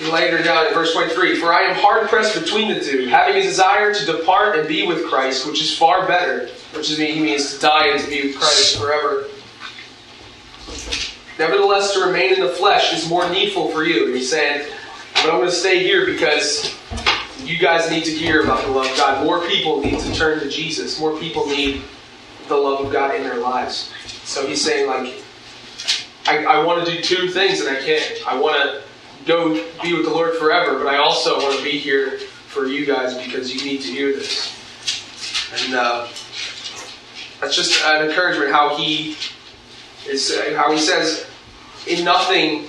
later 0.03 0.43
down 0.43 0.67
in 0.67 0.75
verse 0.75 0.93
23, 0.93 1.37
For 1.37 1.53
I 1.53 1.63
am 1.63 1.75
hard 1.77 2.09
pressed 2.09 2.41
between 2.41 2.73
the 2.73 2.81
two, 2.81 3.07
having 3.07 3.37
a 3.37 3.43
desire 3.43 3.95
to 3.95 4.07
depart 4.07 4.59
and 4.59 4.69
be 4.69 4.87
with 4.87 5.07
Christ, 5.07 5.47
which 5.47 5.61
is 5.61 5.77
far 5.77 6.07
better, 6.07 6.49
which 6.75 6.91
is, 6.91 6.99
he 6.99 7.21
means 7.21 7.55
to 7.55 7.61
die 7.61 7.89
and 7.89 8.01
to 8.01 8.09
be 8.09 8.29
with 8.29 8.39
Christ 8.39 8.79
forever. 8.79 9.27
Nevertheless, 11.39 11.93
to 11.95 12.01
remain 12.01 12.35
in 12.35 12.41
the 12.41 12.49
flesh 12.49 12.93
is 12.95 13.09
more 13.09 13.29
needful 13.31 13.71
for 13.71 13.85
you. 13.85 14.13
He's 14.13 14.31
saying, 14.31 14.67
but 15.15 15.27
I'm 15.27 15.39
going 15.39 15.47
to 15.47 15.53
stay 15.53 15.83
here 15.83 16.07
because 16.07 16.75
you 17.43 17.59
guys 17.59 17.91
need 17.91 18.05
to 18.05 18.11
hear 18.11 18.43
about 18.43 18.65
the 18.65 18.71
love 18.71 18.91
of 18.91 18.97
God. 18.97 19.25
More 19.25 19.47
people 19.47 19.81
need 19.81 20.01
to 20.01 20.15
turn 20.15 20.41
to 20.41 20.49
Jesus. 20.49 20.99
More 20.99 21.19
people 21.19 21.47
need 21.47 21.83
the 22.49 22.57
love 22.57 22.87
of 22.87 22.93
God 22.93 23.15
in 23.15 23.23
their 23.23 23.39
lives. 23.39 23.93
So 24.25 24.47
he's 24.47 24.65
saying, 24.65 24.89
like, 24.89 25.23
I, 26.27 26.45
I 26.45 26.65
want 26.65 26.87
to 26.87 26.93
do 26.93 27.03
two 27.03 27.29
things 27.29 27.61
and 27.61 27.77
I 27.77 27.81
can't. 27.81 28.27
I 28.27 28.39
want 28.39 28.57
to 28.57 28.86
go 29.27 29.55
be 29.83 29.93
with 29.93 30.05
the 30.05 30.11
Lord 30.11 30.37
forever, 30.37 30.79
but 30.79 30.87
I 30.87 30.99
also 30.99 31.39
want 31.39 31.59
to 31.59 31.65
be 31.65 31.79
here 31.79 32.19
for 32.19 32.67
you 32.67 32.87
guys 32.87 33.17
because 33.17 33.53
you 33.53 33.63
need 33.65 33.83
to 33.83 33.89
hear 33.89 34.13
this. 34.13 34.53
And 35.65 35.75
uh, 35.75 36.07
that's 37.41 37.55
just 37.55 37.85
an 37.85 38.09
encouragement 38.09 38.51
how 38.51 38.77
he 38.77 39.17
is, 40.09 40.35
how 40.55 40.73
he 40.73 40.79
says, 40.79 41.27
in 41.87 42.05
nothing 42.05 42.67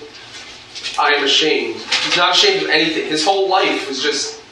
I 0.98 1.12
am 1.14 1.24
ashamed. 1.24 1.76
He's 1.76 2.16
not 2.16 2.34
ashamed 2.34 2.64
of 2.64 2.70
anything. 2.70 3.08
His 3.08 3.24
whole 3.24 3.48
life 3.48 3.88
was 3.88 4.02
just, 4.02 4.42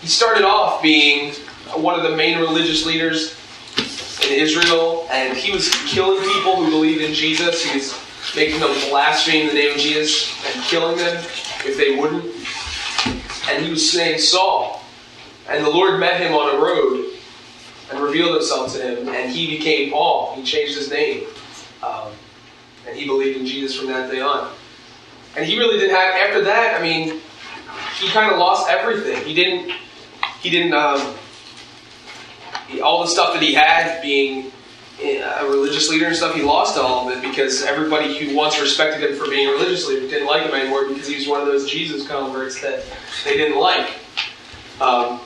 he 0.00 0.08
started 0.08 0.44
off 0.44 0.82
being 0.82 1.32
one 1.74 1.94
of 1.98 2.02
the 2.02 2.16
main 2.16 2.38
religious 2.38 2.84
leaders 2.84 3.36
in 4.24 4.32
Israel, 4.32 5.08
and 5.10 5.36
he 5.36 5.52
was 5.52 5.70
killing 5.86 6.22
people 6.34 6.56
who 6.56 6.70
believed 6.70 7.02
in 7.02 7.14
Jesus. 7.14 7.64
He 7.64 7.78
was 7.78 7.98
making 8.36 8.60
them 8.60 8.72
blaspheme 8.88 9.48
the 9.48 9.54
name 9.54 9.72
of 9.72 9.78
Jesus 9.78 10.32
and 10.46 10.64
killing 10.64 10.96
them 10.96 11.24
if 11.64 11.76
they 11.76 11.96
wouldn't. 11.96 12.24
And 13.50 13.64
he 13.64 13.70
was 13.70 13.90
saying 13.90 14.18
Saul. 14.18 14.82
And 15.48 15.64
the 15.64 15.70
Lord 15.70 15.98
met 15.98 16.20
him 16.20 16.34
on 16.34 16.54
a 16.54 16.58
road 16.58 17.12
and 17.90 18.00
revealed 18.00 18.34
himself 18.34 18.72
to 18.74 18.80
him, 18.80 19.08
and 19.08 19.30
he 19.30 19.58
became 19.58 19.90
Paul. 19.90 20.34
He 20.36 20.44
changed 20.44 20.76
his 20.76 20.90
name. 20.90 21.26
Um, 21.82 22.12
and 22.86 22.96
he 22.96 23.06
believed 23.06 23.38
in 23.40 23.46
Jesus 23.46 23.76
from 23.76 23.88
that 23.88 24.10
day 24.10 24.20
on. 24.20 24.52
And 25.36 25.44
he 25.44 25.58
really 25.58 25.78
didn't 25.78 25.96
have, 25.96 26.14
after 26.14 26.44
that, 26.44 26.78
I 26.78 26.82
mean, 26.82 27.20
he 27.98 28.08
kind 28.08 28.30
of 28.30 28.38
lost 28.38 28.68
everything. 28.68 29.24
He 29.24 29.34
didn't, 29.34 29.72
he 30.40 30.50
didn't, 30.50 30.74
um, 30.74 31.14
he, 32.68 32.80
all 32.80 33.02
the 33.02 33.08
stuff 33.08 33.32
that 33.34 33.42
he 33.42 33.54
had 33.54 34.00
being 34.02 34.51
a 35.02 35.44
religious 35.48 35.88
leader 35.88 36.06
and 36.06 36.16
stuff, 36.16 36.34
he 36.34 36.42
lost 36.42 36.78
all 36.78 37.08
of 37.08 37.16
it 37.16 37.22
because 37.22 37.62
everybody 37.62 38.18
who 38.18 38.36
once 38.36 38.60
respected 38.60 39.10
him 39.10 39.16
for 39.16 39.28
being 39.28 39.48
a 39.48 39.52
religious 39.52 39.86
leader 39.86 40.08
didn't 40.08 40.26
like 40.26 40.42
him 40.42 40.54
anymore 40.54 40.88
because 40.88 41.06
he 41.06 41.16
was 41.16 41.26
one 41.26 41.40
of 41.40 41.46
those 41.46 41.70
Jesus 41.70 42.06
converts 42.06 42.60
that 42.60 42.84
they 43.24 43.36
didn't 43.36 43.58
like. 43.58 43.94
Um, 44.80 45.20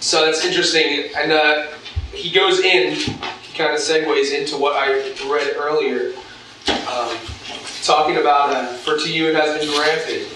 so 0.00 0.24
that's 0.24 0.44
interesting. 0.44 1.10
And 1.16 1.32
uh, 1.32 1.68
he 2.12 2.30
goes 2.30 2.60
in, 2.60 2.94
he 2.94 3.56
kind 3.56 3.72
of 3.72 3.78
segues 3.78 4.36
into 4.36 4.56
what 4.56 4.76
I 4.76 4.92
read 5.30 5.56
earlier, 5.56 6.14
um, 6.68 7.16
talking 7.82 8.16
about, 8.16 8.50
uh, 8.50 8.66
for 8.74 8.98
to 8.98 9.12
you 9.12 9.28
it 9.28 9.34
has 9.34 9.58
been 9.58 9.74
granted. 9.74 10.28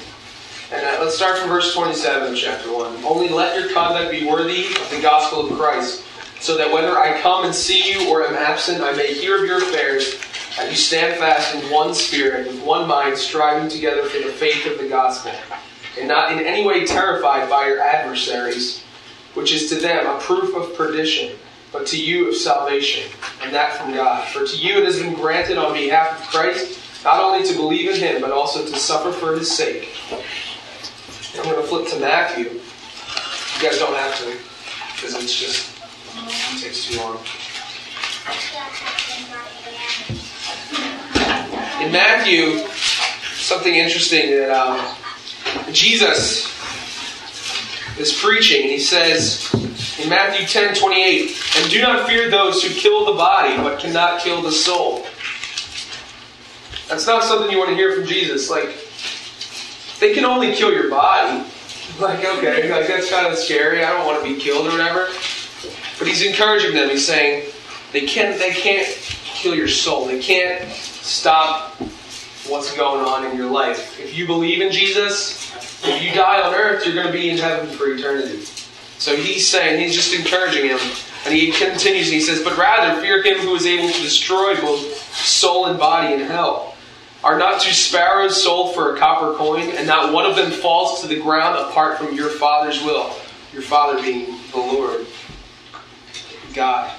And 0.73 0.85
uh, 0.85 1.05
let's 1.05 1.17
start 1.17 1.39
from 1.39 1.49
verse 1.49 1.75
27 1.75 2.35
chapter 2.35 2.73
1. 2.73 3.05
Only 3.05 3.29
let 3.29 3.59
your 3.59 3.73
conduct 3.73 4.11
be 4.11 4.27
worthy 4.27 4.67
of 4.67 4.91
the 4.91 5.01
gospel 5.01 5.47
of 5.47 5.59
Christ 5.59 6.05
so 6.47 6.57
that 6.57 6.73
whether 6.73 6.97
I 6.97 7.21
come 7.23 7.45
and 7.45 7.53
see 7.53 7.93
you 7.93 8.09
or 8.09 8.25
am 8.25 8.37
absent, 8.37 8.81
I 8.81 8.93
may 8.93 9.13
hear 9.13 9.37
of 9.37 9.47
your 9.47 9.59
affairs, 9.59 10.15
and 10.61 10.71
you 10.71 10.77
stand 10.77 11.19
fast 11.19 11.53
in 11.57 11.73
one 11.73 11.93
spirit, 11.93 12.47
with 12.47 12.63
one 12.63 12.87
mind, 12.87 13.19
striving 13.19 13.69
together 13.69 14.05
for 14.05 14.19
the 14.19 14.33
faith 14.33 14.65
of 14.65 14.79
the 14.79 14.89
gospel, 14.89 15.33
and 15.99 16.07
not 16.07 16.31
in 16.31 16.39
any 16.39 16.65
way 16.65 16.87
terrified 16.87 17.51
by 17.51 17.67
your 17.67 17.81
adversaries, 17.81 18.85
which 19.35 19.53
is 19.53 19.69
to 19.71 19.75
them 19.75 20.07
a 20.07 20.21
proof 20.21 20.55
of 20.55 20.77
perdition, 20.77 21.37
but 21.73 21.85
to 21.89 22.01
you 22.01 22.29
of 22.29 22.37
salvation, 22.37 23.11
and 23.43 23.53
that 23.53 23.73
from 23.73 23.93
God. 23.93 24.29
For 24.29 24.47
to 24.47 24.57
you 24.57 24.79
it 24.79 24.85
has 24.85 25.01
been 25.01 25.15
granted 25.15 25.59
on 25.59 25.75
behalf 25.75 26.21
of 26.21 26.29
Christ, 26.29 26.79
not 27.03 27.19
only 27.19 27.45
to 27.45 27.55
believe 27.57 27.91
in 27.91 27.97
him, 27.97 28.21
but 28.21 28.31
also 28.31 28.65
to 28.65 28.77
suffer 28.77 29.11
for 29.11 29.35
his 29.35 29.51
sake. 29.51 29.89
I'm 31.37 31.43
going 31.43 31.57
to 31.57 31.67
flip 31.67 31.89
to 31.89 31.99
Matthew. 31.99 32.45
You 32.45 33.69
guys 33.69 33.81
don't 33.81 33.97
have 33.97 34.17
to, 34.21 34.39
because 34.95 35.21
it's 35.21 35.37
just 35.37 35.76
takes 36.61 36.87
too 36.87 36.99
long. 36.99 37.19
In 41.85 41.93
Matthew, 41.93 42.67
something 43.35 43.75
interesting 43.75 44.31
that 44.31 44.51
um, 44.51 44.97
Jesus 45.73 46.53
is 47.99 48.13
preaching. 48.13 48.63
He 48.69 48.79
says 48.79 49.53
in 50.03 50.09
Matthew 50.09 50.47
10 50.47 50.75
28, 50.75 51.43
and 51.59 51.71
do 51.71 51.81
not 51.81 52.09
fear 52.09 52.31
those 52.31 52.63
who 52.63 52.69
kill 52.75 53.07
the 53.07 53.13
body, 53.13 53.57
but 53.57 53.79
cannot 53.79 54.21
kill 54.21 54.43
the 54.43 54.53
soul. 54.53 55.07
That's 56.89 57.07
not 57.07 57.25
something 57.25 57.51
you 57.51 57.59
want 57.59 57.71
to 57.71 57.77
hear 57.77 57.97
from 57.97 58.07
Jesus. 58.07 58.51
Like, 58.51 58.77
they 60.01 60.15
can 60.15 60.25
only 60.25 60.55
kill 60.55 60.73
your 60.73 60.91
body. 60.91 61.45
Like, 62.01 62.23
okay, 62.27 62.71
like 62.71 62.89
that's 62.89 63.09
kind 63.09 63.27
of 63.27 63.39
scary. 63.39 63.83
I 63.83 63.91
don't 63.91 64.05
want 64.05 64.23
to 64.23 64.35
be 64.35 64.39
killed 64.39 64.67
or 64.67 64.71
whatever. 64.73 65.09
But 65.99 66.09
he's 66.09 66.23
encouraging 66.23 66.75
them. 66.75 66.91
He's 66.91 67.07
saying 67.07 67.51
they 67.93 68.07
can't 68.07 68.39
they 68.39 68.53
can't 68.53 68.87
kill 69.25 69.55
your 69.55 69.69
soul. 69.69 70.07
They 70.07 70.21
can't 70.21 70.71
stop 70.73 71.75
what's 72.49 72.75
going 72.77 73.05
on 73.05 73.31
in 73.31 73.37
your 73.37 73.51
life. 73.51 73.99
If 74.01 74.17
you 74.17 74.27
believe 74.27 74.61
in 74.61 74.73
Jesus, 74.73 75.53
if 75.85 76.03
you 76.03 76.13
die 76.13 76.41
on 76.43 76.55
earth, 76.55 76.85
you're 76.85 76.95
going 76.95 77.07
to 77.07 77.13
be 77.13 77.31
in 77.31 77.39
heaven 77.39 77.69
for 77.77 77.89
eternity. 77.89 78.45
So 78.99 79.15
he's 79.15 79.47
saying, 79.47 79.81
he's 79.81 79.95
just 79.95 80.15
encouraging 80.15 80.69
him. 80.69 80.79
And 81.27 81.35
he 81.35 81.51
continues 81.51 82.07
and 82.07 82.15
he 82.15 82.21
says, 82.21 82.43
But 82.43 82.57
rather 82.57 83.01
fear 83.01 83.23
him 83.23 83.39
who 83.39 83.55
is 83.55 83.67
able 83.67 83.93
to 83.93 84.01
destroy 84.01 84.55
both 84.61 84.81
soul 85.15 85.67
and 85.67 85.79
body 85.79 86.15
in 86.15 86.21
hell. 86.21 86.75
Are 87.25 87.39
not 87.39 87.61
two 87.61 87.73
sparrows 87.73 88.41
sold 88.41 88.75
for 88.75 88.95
a 88.95 88.99
copper 88.99 89.37
coin, 89.37 89.71
and 89.71 89.87
not 89.87 90.13
one 90.13 90.25
of 90.25 90.37
them 90.37 90.53
falls 90.53 91.01
to 91.01 91.09
the 91.09 91.19
ground 91.21 91.59
apart 91.59 91.99
from 91.99 92.15
your 92.15 92.29
Father's 92.29 92.83
will? 92.83 93.13
Your 93.53 93.63
Father 93.63 94.01
being 94.01 94.39
the 94.53 94.59
Lord. 94.59 95.07
God. 96.57 96.91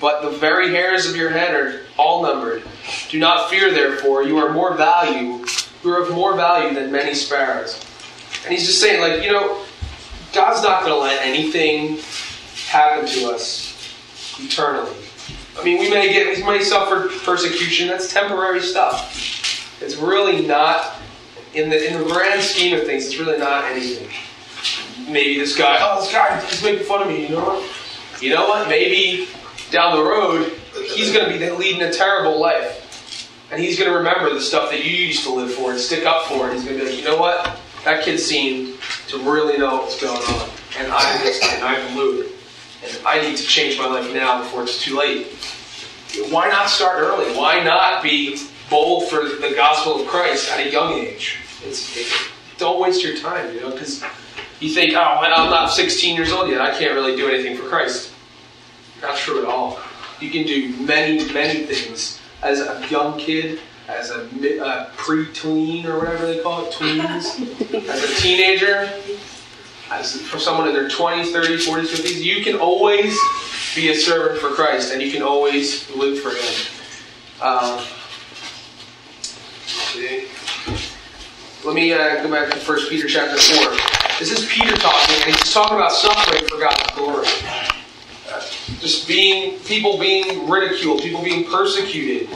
But 0.00 0.22
the 0.22 0.30
very 0.30 0.70
hairs 0.70 1.08
of 1.10 1.16
your 1.16 1.30
head 1.30 1.54
are 1.54 1.82
all 1.96 2.22
numbered. 2.22 2.62
Do 3.08 3.18
not 3.18 3.50
fear, 3.50 3.72
therefore, 3.72 4.22
you 4.22 4.38
are 4.38 4.52
more 4.52 4.74
value, 4.74 5.44
you 5.82 5.90
are 5.90 6.02
of 6.02 6.12
more 6.12 6.36
value 6.36 6.72
than 6.74 6.92
many 6.92 7.14
sparrows. 7.14 7.84
And 8.44 8.54
he's 8.54 8.66
just 8.66 8.80
saying, 8.80 9.00
like, 9.00 9.24
you 9.24 9.32
know, 9.32 9.64
God's 10.32 10.62
not 10.62 10.82
going 10.82 10.92
to 10.92 10.98
let 11.00 11.26
anything 11.26 11.98
happen 12.68 13.06
to 13.06 13.30
us 13.30 13.74
eternally. 14.38 14.94
I 15.58 15.64
mean, 15.64 15.80
we 15.80 15.90
may 15.90 16.12
get, 16.12 16.36
we 16.36 16.44
may 16.44 16.62
suffer 16.62 17.08
persecution. 17.24 17.88
That's 17.88 18.12
temporary 18.12 18.60
stuff. 18.60 19.82
It's 19.82 19.96
really 19.96 20.46
not 20.46 20.94
in 21.54 21.68
the 21.70 21.84
in 21.84 22.00
the 22.00 22.08
grand 22.08 22.42
scheme 22.42 22.78
of 22.78 22.86
things. 22.86 23.06
It's 23.06 23.18
really 23.18 23.38
not 23.38 23.64
anything. 23.64 24.08
Maybe 25.10 25.38
this 25.38 25.56
guy, 25.56 25.78
oh, 25.80 26.00
this 26.00 26.12
guy 26.12 26.40
he's 26.46 26.62
making 26.62 26.84
fun 26.84 27.02
of 27.02 27.08
me. 27.08 27.26
You 27.26 27.36
know 27.36 27.44
what? 27.44 27.77
You 28.20 28.34
know 28.34 28.48
what? 28.48 28.68
Maybe 28.68 29.28
down 29.70 29.96
the 29.96 30.02
road, 30.02 30.52
he's 30.94 31.12
going 31.12 31.30
to 31.30 31.38
be 31.38 31.50
leading 31.50 31.82
a 31.82 31.92
terrible 31.92 32.40
life. 32.40 32.84
And 33.50 33.62
he's 33.62 33.78
going 33.78 33.90
to 33.90 33.96
remember 33.96 34.32
the 34.32 34.40
stuff 34.40 34.70
that 34.70 34.84
you 34.84 34.90
used 34.90 35.24
to 35.24 35.32
live 35.32 35.52
for 35.52 35.70
and 35.70 35.80
stick 35.80 36.04
up 36.04 36.26
for. 36.26 36.50
And 36.50 36.54
he's 36.54 36.64
going 36.64 36.78
to 36.78 36.84
be 36.84 36.90
like, 36.90 36.98
you 36.98 37.04
know 37.04 37.16
what? 37.16 37.58
That 37.84 38.04
kid 38.04 38.18
seemed 38.18 38.78
to 39.08 39.18
really 39.18 39.56
know 39.56 39.76
what's 39.76 40.00
going 40.00 40.20
on. 40.20 40.50
And 40.78 40.92
I 40.92 41.24
missed 41.24 41.42
it, 41.42 41.54
and 41.54 41.64
I 41.64 41.92
blew 41.94 42.22
it. 42.22 42.32
And 42.84 43.06
I 43.06 43.20
need 43.22 43.36
to 43.36 43.42
change 43.42 43.78
my 43.78 43.86
life 43.86 44.12
now 44.12 44.42
before 44.42 44.64
it's 44.64 44.82
too 44.82 44.98
late. 44.98 45.28
Why 46.30 46.48
not 46.48 46.68
start 46.68 47.00
early? 47.00 47.36
Why 47.36 47.62
not 47.62 48.02
be 48.02 48.38
bold 48.68 49.08
for 49.08 49.24
the 49.24 49.52
gospel 49.54 50.00
of 50.00 50.06
Christ 50.08 50.50
at 50.52 50.66
a 50.66 50.70
young 50.70 50.92
age? 50.94 51.38
It's, 51.64 51.96
it, 51.96 52.06
don't 52.58 52.80
waste 52.80 53.02
your 53.02 53.16
time, 53.16 53.54
you 53.54 53.60
know, 53.60 53.70
because 53.70 54.04
you 54.60 54.70
think, 54.70 54.94
oh, 54.94 54.98
I'm 54.98 55.50
not 55.50 55.70
16 55.70 56.16
years 56.16 56.32
old 56.32 56.50
yet. 56.50 56.60
I 56.60 56.76
can't 56.76 56.94
really 56.94 57.16
do 57.16 57.28
anything 57.28 57.56
for 57.56 57.68
Christ. 57.68 58.12
Not 59.02 59.16
true 59.16 59.40
at 59.40 59.44
all. 59.44 59.78
You 60.20 60.30
can 60.30 60.46
do 60.46 60.76
many, 60.84 61.32
many 61.32 61.64
things 61.64 62.20
as 62.42 62.60
a 62.60 62.84
young 62.88 63.18
kid, 63.18 63.60
as 63.88 64.10
a, 64.10 64.28
a 64.60 64.90
pre-tween 64.96 65.86
or 65.86 65.98
whatever 65.98 66.26
they 66.26 66.42
call 66.42 66.66
it, 66.66 66.72
tweens, 66.72 67.40
as 67.88 68.04
a 68.04 68.20
teenager, 68.20 68.92
as 69.90 70.20
for 70.22 70.38
someone 70.38 70.68
in 70.68 70.74
their 70.74 70.88
20s, 70.88 71.32
30s, 71.32 71.66
40s, 71.66 71.86
50s. 71.86 72.22
You 72.22 72.42
can 72.42 72.56
always 72.56 73.16
be 73.76 73.90
a 73.90 73.94
servant 73.94 74.40
for 74.40 74.50
Christ, 74.50 74.92
and 74.92 75.00
you 75.00 75.12
can 75.12 75.22
always 75.22 75.88
live 75.94 76.20
for 76.20 76.30
Him. 76.30 76.78
Um, 77.40 77.84
let 81.64 81.74
me 81.74 81.92
uh, 81.92 82.22
go 82.22 82.30
back 82.30 82.52
to 82.52 82.58
1 82.58 82.88
Peter 82.88 83.06
chapter 83.06 83.36
4. 83.36 83.97
This 84.18 84.32
is 84.32 84.50
Peter 84.50 84.74
talking, 84.74 85.14
and 85.14 85.26
he's 85.26 85.54
talking 85.54 85.76
about 85.76 85.92
suffering 85.92 86.44
for 86.48 86.58
God's 86.58 86.90
glory. 86.96 87.28
Just 88.80 89.06
being, 89.06 89.60
people 89.60 89.96
being 89.96 90.48
ridiculed, 90.48 91.02
people 91.02 91.22
being 91.22 91.44
persecuted. 91.44 92.28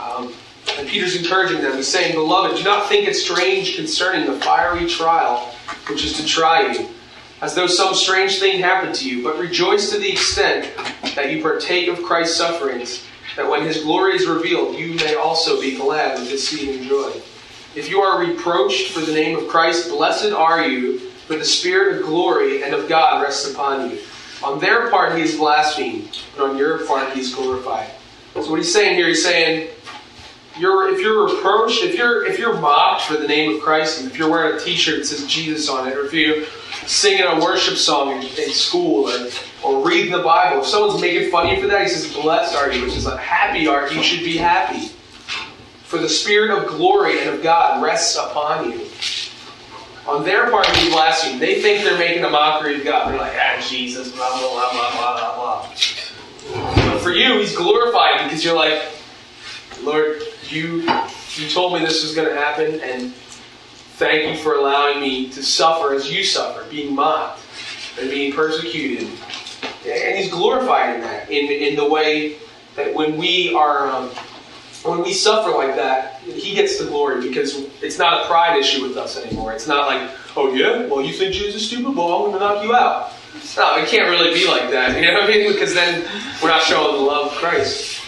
Um, 0.00 0.32
and 0.78 0.86
Peter's 0.86 1.16
encouraging 1.16 1.60
them. 1.60 1.74
He's 1.74 1.88
saying, 1.88 2.14
Beloved, 2.14 2.58
do 2.58 2.62
not 2.62 2.88
think 2.88 3.08
it 3.08 3.14
strange 3.14 3.74
concerning 3.74 4.30
the 4.30 4.38
fiery 4.38 4.88
trial 4.88 5.52
which 5.88 6.04
is 6.04 6.12
to 6.18 6.24
try 6.24 6.70
you, 6.70 6.88
as 7.42 7.52
though 7.52 7.66
some 7.66 7.94
strange 7.94 8.38
thing 8.38 8.60
happened 8.60 8.94
to 8.94 9.10
you, 9.10 9.24
but 9.24 9.38
rejoice 9.38 9.90
to 9.90 9.98
the 9.98 10.12
extent 10.12 10.70
that 11.16 11.32
you 11.32 11.42
partake 11.42 11.88
of 11.88 12.00
Christ's 12.04 12.36
sufferings, 12.36 13.04
that 13.34 13.50
when 13.50 13.62
his 13.62 13.82
glory 13.82 14.14
is 14.14 14.28
revealed, 14.28 14.76
you 14.76 14.94
may 14.94 15.16
also 15.16 15.60
be 15.60 15.76
glad 15.76 16.20
with 16.20 16.30
exceeding 16.30 16.84
joy. 16.86 17.10
If 17.74 17.90
you 17.90 18.00
are 18.02 18.24
reproached 18.24 18.92
for 18.92 19.00
the 19.00 19.12
name 19.12 19.36
of 19.36 19.48
Christ, 19.48 19.88
blessed 19.88 20.32
are 20.32 20.66
you, 20.66 21.07
for 21.28 21.36
the 21.36 21.44
Spirit 21.44 21.98
of 21.98 22.06
glory 22.06 22.62
and 22.62 22.74
of 22.74 22.88
God 22.88 23.22
rests 23.22 23.52
upon 23.52 23.90
you. 23.90 23.98
On 24.42 24.58
their 24.58 24.88
part 24.90 25.14
he 25.14 25.22
is 25.22 25.36
blasphemed, 25.36 26.20
but 26.34 26.48
on 26.48 26.56
your 26.56 26.86
part 26.86 27.12
he 27.12 27.20
is 27.20 27.34
glorified. 27.34 27.90
So 28.32 28.50
what 28.50 28.56
he's 28.56 28.72
saying 28.72 28.96
here, 28.96 29.08
he's 29.08 29.22
saying, 29.22 29.68
you're, 30.58 30.88
if 30.92 31.00
you're 31.00 31.26
reproached, 31.26 31.84
if 31.84 31.96
you're 31.96 32.24
if 32.24 32.38
you're 32.38 32.58
mocked 32.58 33.02
for 33.02 33.14
the 33.14 33.28
name 33.28 33.56
of 33.56 33.60
Christ, 33.60 34.00
and 34.00 34.10
if 34.10 34.16
you're 34.16 34.30
wearing 34.30 34.56
a 34.56 34.60
T-shirt 34.60 35.00
that 35.00 35.04
says 35.04 35.26
Jesus 35.26 35.68
on 35.68 35.86
it, 35.86 35.96
or 35.96 36.06
if 36.06 36.12
you're 36.12 36.46
singing 36.86 37.24
a 37.26 37.38
worship 37.40 37.76
song 37.76 38.10
in, 38.12 38.22
in 38.22 38.50
school, 38.50 39.08
or 39.08 39.28
or 39.62 39.86
reading 39.86 40.10
the 40.10 40.22
Bible, 40.22 40.62
if 40.62 40.66
someone's 40.66 41.00
making 41.00 41.30
fun 41.30 41.46
of 41.46 41.52
you 41.52 41.60
for 41.60 41.68
that, 41.68 41.82
he 41.82 41.88
says, 41.88 42.12
"Blessed 42.12 42.56
are 42.56 42.72
you," 42.72 42.84
which 42.84 42.96
is 42.96 43.06
like 43.06 43.20
happy 43.20 43.68
are 43.68 43.92
you 43.92 44.02
should 44.02 44.24
be 44.24 44.36
happy, 44.36 44.88
for 45.84 45.98
the 45.98 46.08
Spirit 46.08 46.50
of 46.50 46.66
glory 46.66 47.20
and 47.20 47.30
of 47.30 47.42
God 47.42 47.80
rests 47.82 48.16
upon 48.16 48.72
you. 48.72 48.80
On 50.08 50.24
their 50.24 50.50
part, 50.50 50.66
he 50.68 50.88
blasphemed. 50.88 51.38
They 51.38 51.60
think 51.60 51.84
they're 51.84 51.98
making 51.98 52.24
a 52.24 52.30
mockery 52.30 52.76
of 52.78 52.84
God. 52.84 53.12
They're 53.12 53.18
like, 53.18 53.36
ah, 53.36 53.62
Jesus, 53.68 54.10
blah 54.10 54.30
blah 54.38 54.50
blah 54.50 54.70
blah 54.72 54.90
blah 54.92 55.34
blah. 55.36 56.90
But 56.90 57.00
for 57.00 57.10
you, 57.10 57.38
he's 57.38 57.54
glorified 57.54 58.24
because 58.24 58.42
you're 58.42 58.56
like, 58.56 58.82
Lord, 59.82 60.22
you 60.48 60.80
you 61.34 61.48
told 61.50 61.74
me 61.74 61.80
this 61.80 62.02
was 62.02 62.14
going 62.14 62.26
to 62.26 62.34
happen, 62.34 62.80
and 62.80 63.12
thank 64.00 64.34
you 64.34 64.42
for 64.42 64.54
allowing 64.54 65.02
me 65.02 65.28
to 65.28 65.42
suffer 65.42 65.94
as 65.94 66.10
you 66.10 66.24
suffer, 66.24 66.64
being 66.70 66.94
mocked 66.94 67.42
and 68.00 68.08
being 68.08 68.32
persecuted. 68.32 69.08
And 69.86 70.16
He's 70.16 70.30
glorified 70.30 70.94
in 70.94 71.00
that, 71.02 71.30
in 71.30 71.52
in 71.52 71.76
the 71.76 71.86
way 71.86 72.38
that 72.76 72.94
when 72.94 73.18
we 73.18 73.54
are. 73.54 73.90
Um, 73.90 74.10
when 74.84 75.02
we 75.02 75.12
suffer 75.12 75.50
like 75.50 75.74
that, 75.76 76.20
he 76.20 76.54
gets 76.54 76.78
the 76.78 76.86
glory 76.86 77.26
because 77.26 77.66
it's 77.82 77.98
not 77.98 78.24
a 78.24 78.26
pride 78.26 78.56
issue 78.58 78.82
with 78.86 78.96
us 78.96 79.22
anymore. 79.22 79.52
It's 79.52 79.66
not 79.66 79.86
like, 79.86 80.10
oh 80.36 80.54
yeah, 80.54 80.86
well 80.86 81.02
you 81.02 81.12
think 81.12 81.34
Jesus 81.34 81.56
is 81.56 81.66
stupid, 81.66 81.96
well 81.96 82.14
I'm 82.14 82.30
going 82.30 82.32
to 82.34 82.38
knock 82.38 82.64
you 82.64 82.74
out. 82.74 83.12
No, 83.56 83.76
it 83.76 83.88
can't 83.88 84.08
really 84.08 84.32
be 84.34 84.46
like 84.46 84.70
that. 84.70 84.96
You 84.98 85.06
know 85.06 85.20
what 85.20 85.24
I 85.24 85.28
mean? 85.28 85.52
Because 85.52 85.74
then 85.74 86.08
we're 86.42 86.48
not 86.48 86.62
showing 86.62 86.96
the 86.96 87.02
love 87.02 87.32
of 87.32 87.38
Christ. 87.38 88.00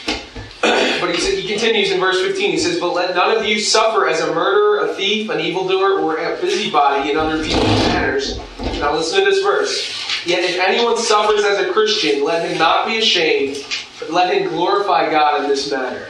But 1.01 1.17
he, 1.17 1.41
he 1.41 1.49
continues 1.49 1.91
in 1.91 1.99
verse 1.99 2.21
15. 2.21 2.51
He 2.51 2.59
says, 2.59 2.79
But 2.79 2.93
let 2.93 3.15
none 3.15 3.35
of 3.35 3.47
you 3.47 3.59
suffer 3.59 4.07
as 4.07 4.21
a 4.21 4.27
murderer, 4.35 4.85
a 4.85 4.95
thief, 4.95 5.31
an 5.31 5.41
evildoer, 5.41 5.99
or 5.99 6.19
a 6.19 6.39
busybody 6.39 7.11
in 7.11 7.17
other 7.17 7.43
people's 7.43 7.65
matters. 7.65 8.39
Now 8.59 8.93
listen 8.95 9.21
to 9.21 9.25
this 9.25 9.43
verse. 9.43 10.27
Yet 10.27 10.45
if 10.45 10.61
anyone 10.61 10.99
suffers 10.99 11.43
as 11.45 11.59
a 11.67 11.73
Christian, 11.73 12.23
let 12.23 12.47
him 12.47 12.59
not 12.59 12.87
be 12.87 12.99
ashamed, 12.99 13.65
but 13.99 14.11
let 14.11 14.35
him 14.35 14.51
glorify 14.51 15.11
God 15.11 15.43
in 15.43 15.49
this 15.49 15.71
matter. 15.71 16.09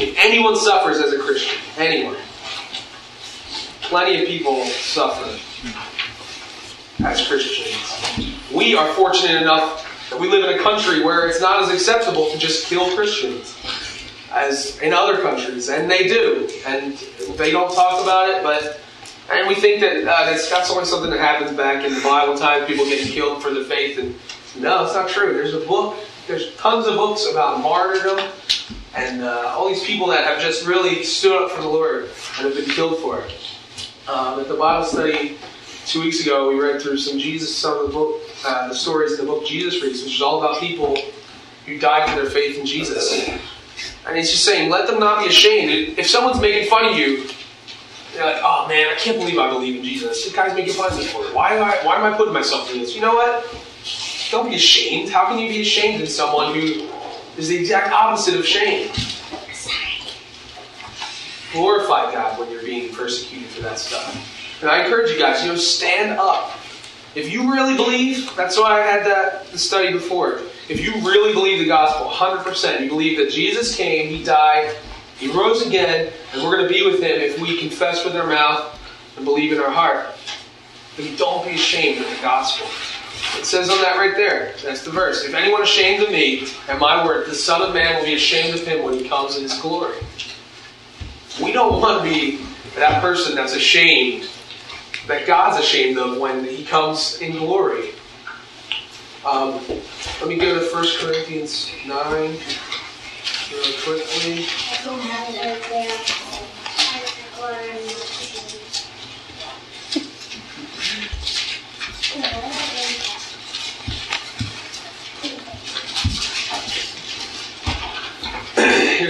If 0.00 0.16
anyone 0.18 0.56
suffers 0.56 0.98
as 0.98 1.12
a 1.12 1.18
Christian, 1.18 1.60
anyone, 1.76 2.16
plenty 3.82 4.22
of 4.22 4.26
people 4.26 4.64
suffer 4.64 5.38
as 7.04 7.26
Christians. 7.26 8.50
We 8.54 8.74
are 8.74 8.90
fortunate 8.94 9.42
enough 9.42 10.08
that 10.08 10.18
we 10.18 10.28
live 10.28 10.48
in 10.48 10.58
a 10.58 10.62
country 10.62 11.04
where 11.04 11.28
it's 11.28 11.42
not 11.42 11.62
as 11.62 11.70
acceptable 11.70 12.30
to 12.30 12.38
just 12.38 12.66
kill 12.68 12.94
Christians 12.94 13.54
as 14.32 14.78
in 14.78 14.94
other 14.94 15.20
countries, 15.20 15.68
and 15.68 15.90
they 15.90 16.08
do, 16.08 16.48
and 16.66 16.96
they 17.36 17.50
don't 17.50 17.74
talk 17.74 18.02
about 18.02 18.28
it, 18.30 18.42
but. 18.42 18.80
And 19.30 19.48
we 19.48 19.54
think 19.54 19.80
that 19.80 20.02
uh, 20.02 20.26
that's, 20.26 20.50
that's 20.50 20.70
only 20.70 20.84
something 20.84 21.10
that 21.10 21.20
happens 21.20 21.56
back 21.56 21.84
in 21.84 21.94
the 21.94 22.00
Bible 22.00 22.36
times, 22.36 22.66
people 22.66 22.84
getting 22.84 23.10
killed 23.10 23.40
for 23.40 23.50
the 23.50 23.64
faith. 23.64 23.96
And 23.96 24.14
no, 24.60 24.84
it's 24.84 24.94
not 24.94 25.08
true. 25.08 25.32
There's 25.32 25.54
a 25.54 25.60
book, 25.60 25.96
there's 26.26 26.54
tons 26.56 26.86
of 26.86 26.96
books 26.96 27.26
about 27.30 27.60
martyrdom 27.60 28.18
and 28.94 29.22
uh, 29.22 29.54
all 29.56 29.68
these 29.68 29.84
people 29.84 30.06
that 30.08 30.24
have 30.26 30.40
just 30.40 30.66
really 30.66 31.02
stood 31.02 31.42
up 31.42 31.50
for 31.50 31.62
the 31.62 31.68
Lord 31.68 32.04
and 32.04 32.46
have 32.46 32.54
been 32.54 32.68
killed 32.70 32.98
for 32.98 33.20
it. 33.20 33.34
Um, 34.08 34.40
at 34.40 34.48
the 34.48 34.54
Bible 34.54 34.84
study 34.84 35.38
two 35.86 36.02
weeks 36.02 36.20
ago, 36.20 36.48
we 36.48 36.60
read 36.60 36.82
through 36.82 36.98
some 36.98 37.18
Jesus, 37.18 37.56
some 37.56 37.78
of 37.78 37.86
the 37.86 37.92
book, 37.92 38.20
uh, 38.44 38.68
the 38.68 38.74
stories 38.74 39.12
in 39.12 39.24
the 39.24 39.32
book 39.32 39.46
Jesus 39.46 39.78
Freaks, 39.78 40.02
which 40.02 40.14
is 40.14 40.22
all 40.22 40.42
about 40.42 40.60
people 40.60 40.96
who 41.66 41.78
died 41.78 42.10
for 42.10 42.20
their 42.20 42.30
faith 42.30 42.58
in 42.58 42.66
Jesus. 42.66 43.28
And 44.06 44.16
he's 44.16 44.30
just 44.30 44.44
saying, 44.44 44.70
let 44.70 44.86
them 44.86 45.00
not 45.00 45.22
be 45.22 45.28
ashamed. 45.28 45.98
If 45.98 46.06
someone's 46.06 46.40
making 46.40 46.68
fun 46.68 46.86
of 46.86 46.96
you, 46.96 47.28
you're 48.14 48.26
like, 48.26 48.42
oh 48.42 48.66
man, 48.68 48.88
I 48.88 48.96
can't 48.96 49.18
believe 49.18 49.38
I 49.38 49.48
believe 49.48 49.76
in 49.76 49.84
Jesus. 49.84 50.24
This 50.24 50.34
guy's 50.34 50.54
making 50.54 50.74
fun 50.74 50.92
of 50.92 50.98
me 50.98 51.04
for 51.06 51.24
it. 51.24 51.34
Why, 51.34 51.54
am 51.54 51.64
I, 51.64 51.78
why 51.86 51.96
am 51.96 52.12
I 52.12 52.16
putting 52.16 52.34
myself 52.34 52.68
through 52.68 52.80
this? 52.80 52.94
You 52.94 53.00
know 53.00 53.14
what? 53.14 53.46
Don't 54.30 54.50
be 54.50 54.56
ashamed. 54.56 55.10
How 55.10 55.26
can 55.26 55.38
you 55.38 55.48
be 55.48 55.62
ashamed 55.62 56.02
of 56.02 56.08
someone 56.08 56.54
who 56.54 56.88
is 57.36 57.48
the 57.48 57.56
exact 57.56 57.92
opposite 57.92 58.34
of 58.34 58.46
shame? 58.46 58.90
Glorify 61.52 62.12
God 62.12 62.38
when 62.38 62.50
you're 62.50 62.62
being 62.62 62.94
persecuted 62.94 63.48
for 63.48 63.62
that 63.62 63.78
stuff. 63.78 64.60
And 64.62 64.70
I 64.70 64.84
encourage 64.84 65.10
you 65.10 65.18
guys, 65.18 65.42
you 65.42 65.50
know, 65.50 65.56
stand 65.56 66.18
up. 66.18 66.52
If 67.14 67.30
you 67.30 67.52
really 67.52 67.76
believe, 67.76 68.34
that's 68.36 68.58
why 68.58 68.80
I 68.80 68.86
had 68.86 69.04
that 69.06 69.46
study 69.58 69.92
before. 69.92 70.40
If 70.68 70.80
you 70.80 70.94
really 71.06 71.34
believe 71.34 71.58
the 71.58 71.66
gospel, 71.66 72.08
100%, 72.08 72.80
you 72.80 72.88
believe 72.88 73.18
that 73.18 73.30
Jesus 73.30 73.76
came, 73.76 74.08
He 74.08 74.24
died, 74.24 74.74
He 75.18 75.28
rose 75.28 75.66
again, 75.66 76.10
and 76.32 76.42
we're 76.42 76.56
going 76.56 76.66
to 76.66 76.72
be 76.72 76.86
with 76.86 77.02
Him 77.02 77.20
if 77.20 77.38
we 77.38 77.58
confess 77.58 78.04
with 78.04 78.16
our 78.16 78.26
mouth 78.26 78.78
and 79.16 79.24
believe 79.26 79.52
in 79.52 79.58
our 79.58 79.70
heart. 79.70 80.06
Then 80.96 81.14
don't 81.16 81.44
be 81.44 81.54
ashamed 81.54 82.02
of 82.02 82.08
the 82.08 82.22
gospel. 82.22 82.66
It 83.38 83.46
says 83.46 83.70
on 83.70 83.80
that 83.82 83.96
right 83.96 84.14
there. 84.14 84.54
That's 84.62 84.84
the 84.84 84.90
verse. 84.90 85.24
If 85.24 85.34
anyone 85.34 85.62
ashamed 85.62 86.02
of 86.02 86.10
me 86.10 86.46
and 86.68 86.78
my 86.78 87.04
word, 87.04 87.26
the 87.26 87.34
Son 87.34 87.62
of 87.62 87.74
Man 87.74 87.96
will 87.96 88.04
be 88.04 88.14
ashamed 88.14 88.58
of 88.58 88.66
him 88.66 88.82
when 88.84 88.94
he 88.94 89.08
comes 89.08 89.36
in 89.36 89.42
his 89.42 89.58
glory. 89.60 89.96
We 91.42 91.52
don't 91.52 91.80
want 91.80 92.02
to 92.02 92.08
be 92.08 92.44
that 92.76 93.00
person 93.00 93.34
that's 93.34 93.54
ashamed, 93.54 94.28
that 95.06 95.26
God's 95.26 95.64
ashamed 95.64 95.98
of 95.98 96.18
when 96.18 96.44
he 96.44 96.64
comes 96.64 97.20
in 97.20 97.32
glory. 97.32 97.90
Um, 99.24 99.60
let 100.20 100.28
me 100.28 100.36
go 100.36 100.58
to 100.58 100.74
1 100.74 100.86
Corinthians 101.00 101.70
9 101.86 101.96
really 103.50 103.72
quickly. 103.82 104.46
I 104.70 104.80
don't 104.84 105.00
have 105.00 105.34
it 105.34 105.38
right 105.40 105.62
there. 105.70 106.22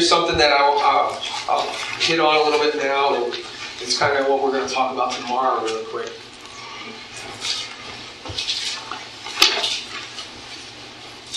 Here's 0.03 0.11
something 0.11 0.37
that 0.39 0.51
I'll, 0.51 0.81
I'll, 0.81 1.23
I'll 1.49 1.73
hit 2.01 2.19
on 2.19 2.35
a 2.35 2.43
little 2.43 2.59
bit 2.59 2.75
now, 2.75 3.15
and 3.15 3.33
it's 3.81 3.97
kind 3.97 4.19
of 4.19 4.27
what 4.27 4.43
we're 4.43 4.51
going 4.51 4.67
to 4.67 4.75
talk 4.75 4.93
about 4.93 5.13
tomorrow, 5.13 5.63
really 5.63 5.85
quick. 5.85 6.11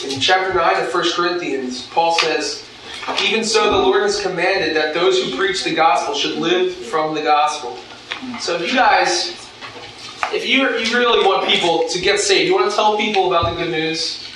In 0.03 0.19
chapter 0.19 0.51
9 0.51 0.83
of 0.83 0.91
1 0.91 1.11
Corinthians, 1.11 1.85
Paul 1.89 2.17
says, 2.17 2.67
Even 3.23 3.43
so, 3.43 3.65
the 3.65 3.77
Lord 3.77 4.01
has 4.01 4.19
commanded 4.19 4.75
that 4.75 4.95
those 4.95 5.21
who 5.21 5.37
preach 5.37 5.63
the 5.63 5.75
gospel 5.75 6.15
should 6.15 6.39
live 6.39 6.73
from 6.73 7.13
the 7.13 7.21
gospel. 7.21 7.77
So, 8.39 8.55
if 8.55 8.67
you 8.67 8.75
guys, 8.75 9.47
if 10.33 10.49
you, 10.49 10.75
you 10.79 10.97
really 10.97 11.23
want 11.23 11.47
people 11.47 11.87
to 11.87 12.01
get 12.01 12.19
saved, 12.19 12.47
you 12.47 12.55
want 12.55 12.71
to 12.71 12.75
tell 12.75 12.97
people 12.97 13.27
about 13.27 13.55
the 13.55 13.63
good 13.63 13.69
news, 13.69 14.27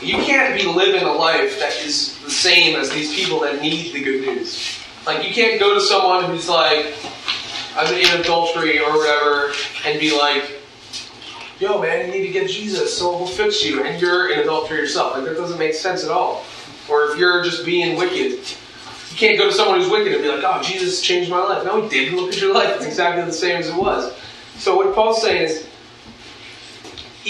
you 0.00 0.14
can't 0.16 0.56
be 0.56 0.66
living 0.66 1.02
a 1.02 1.12
life 1.12 1.58
that 1.58 1.76
is 1.84 2.18
the 2.22 2.30
same 2.30 2.76
as 2.76 2.90
these 2.90 3.14
people 3.14 3.40
that 3.40 3.60
need 3.60 3.92
the 3.92 4.02
good 4.02 4.20
news. 4.26 4.78
Like, 5.06 5.26
you 5.26 5.34
can't 5.34 5.58
go 5.58 5.74
to 5.74 5.80
someone 5.80 6.24
who's 6.24 6.48
like, 6.48 6.94
I'm 7.76 7.92
in 7.94 8.20
adultery 8.20 8.78
or 8.78 8.96
whatever, 8.96 9.52
and 9.86 9.98
be 9.98 10.16
like, 10.16 10.60
yo, 11.58 11.80
man, 11.80 12.06
you 12.06 12.12
need 12.12 12.26
to 12.26 12.32
get 12.32 12.48
Jesus, 12.48 12.96
so 12.96 13.18
we'll 13.18 13.26
fix 13.26 13.64
you, 13.64 13.82
and 13.82 14.00
you're 14.00 14.30
in 14.32 14.40
adultery 14.40 14.78
yourself. 14.78 15.14
Like, 15.14 15.24
that 15.24 15.36
doesn't 15.36 15.58
make 15.58 15.74
sense 15.74 16.04
at 16.04 16.10
all. 16.10 16.44
Or 16.88 17.10
if 17.10 17.18
you're 17.18 17.42
just 17.42 17.64
being 17.66 17.96
wicked, 17.96 18.38
you 18.38 19.16
can't 19.16 19.38
go 19.38 19.48
to 19.48 19.52
someone 19.52 19.80
who's 19.80 19.90
wicked 19.90 20.12
and 20.12 20.22
be 20.22 20.28
like, 20.28 20.44
oh, 20.44 20.62
Jesus 20.62 21.02
changed 21.02 21.30
my 21.30 21.38
life. 21.38 21.64
No, 21.64 21.82
he 21.82 21.88
didn't. 21.88 22.16
Look 22.16 22.32
at 22.32 22.40
your 22.40 22.54
life. 22.54 22.76
It's 22.76 22.86
exactly 22.86 23.24
the 23.24 23.32
same 23.32 23.56
as 23.56 23.68
it 23.68 23.74
was. 23.76 24.14
So 24.56 24.76
what 24.76 24.94
Paul's 24.94 25.22
saying 25.22 25.42
is, 25.42 25.67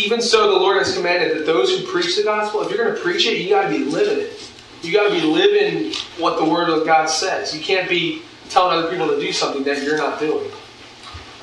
even 0.05 0.23
so, 0.23 0.53
the 0.53 0.59
Lord 0.59 0.79
has 0.79 0.97
commanded 0.97 1.37
that 1.37 1.47
those 1.47 1.77
who 1.77 1.85
preach 1.87 2.17
the 2.17 2.23
gospel, 2.23 2.63
if 2.63 2.71
you're 2.71 2.85
going 2.85 2.95
to 2.95 3.01
preach 3.01 3.27
it, 3.27 3.39
you 3.39 3.51
got 3.51 3.63
to 3.63 3.69
be 3.69 3.85
living 3.85 4.25
it. 4.25 4.51
You 4.83 4.93
got 4.93 5.09
to 5.09 5.15
be 5.15 5.23
living 5.23 5.93
what 6.19 6.39
the 6.39 6.45
Word 6.45 6.69
of 6.69 6.87
God 6.87 7.07
says. 7.07 7.55
You 7.55 7.61
can't 7.61 7.89
be 7.89 8.23
telling 8.49 8.79
other 8.79 8.91
people 8.91 9.09
to 9.09 9.21
do 9.21 9.33
something 9.33 9.65
that 9.65 9.83
you're 9.83 9.97
not 9.97 10.21
doing. 10.21 10.51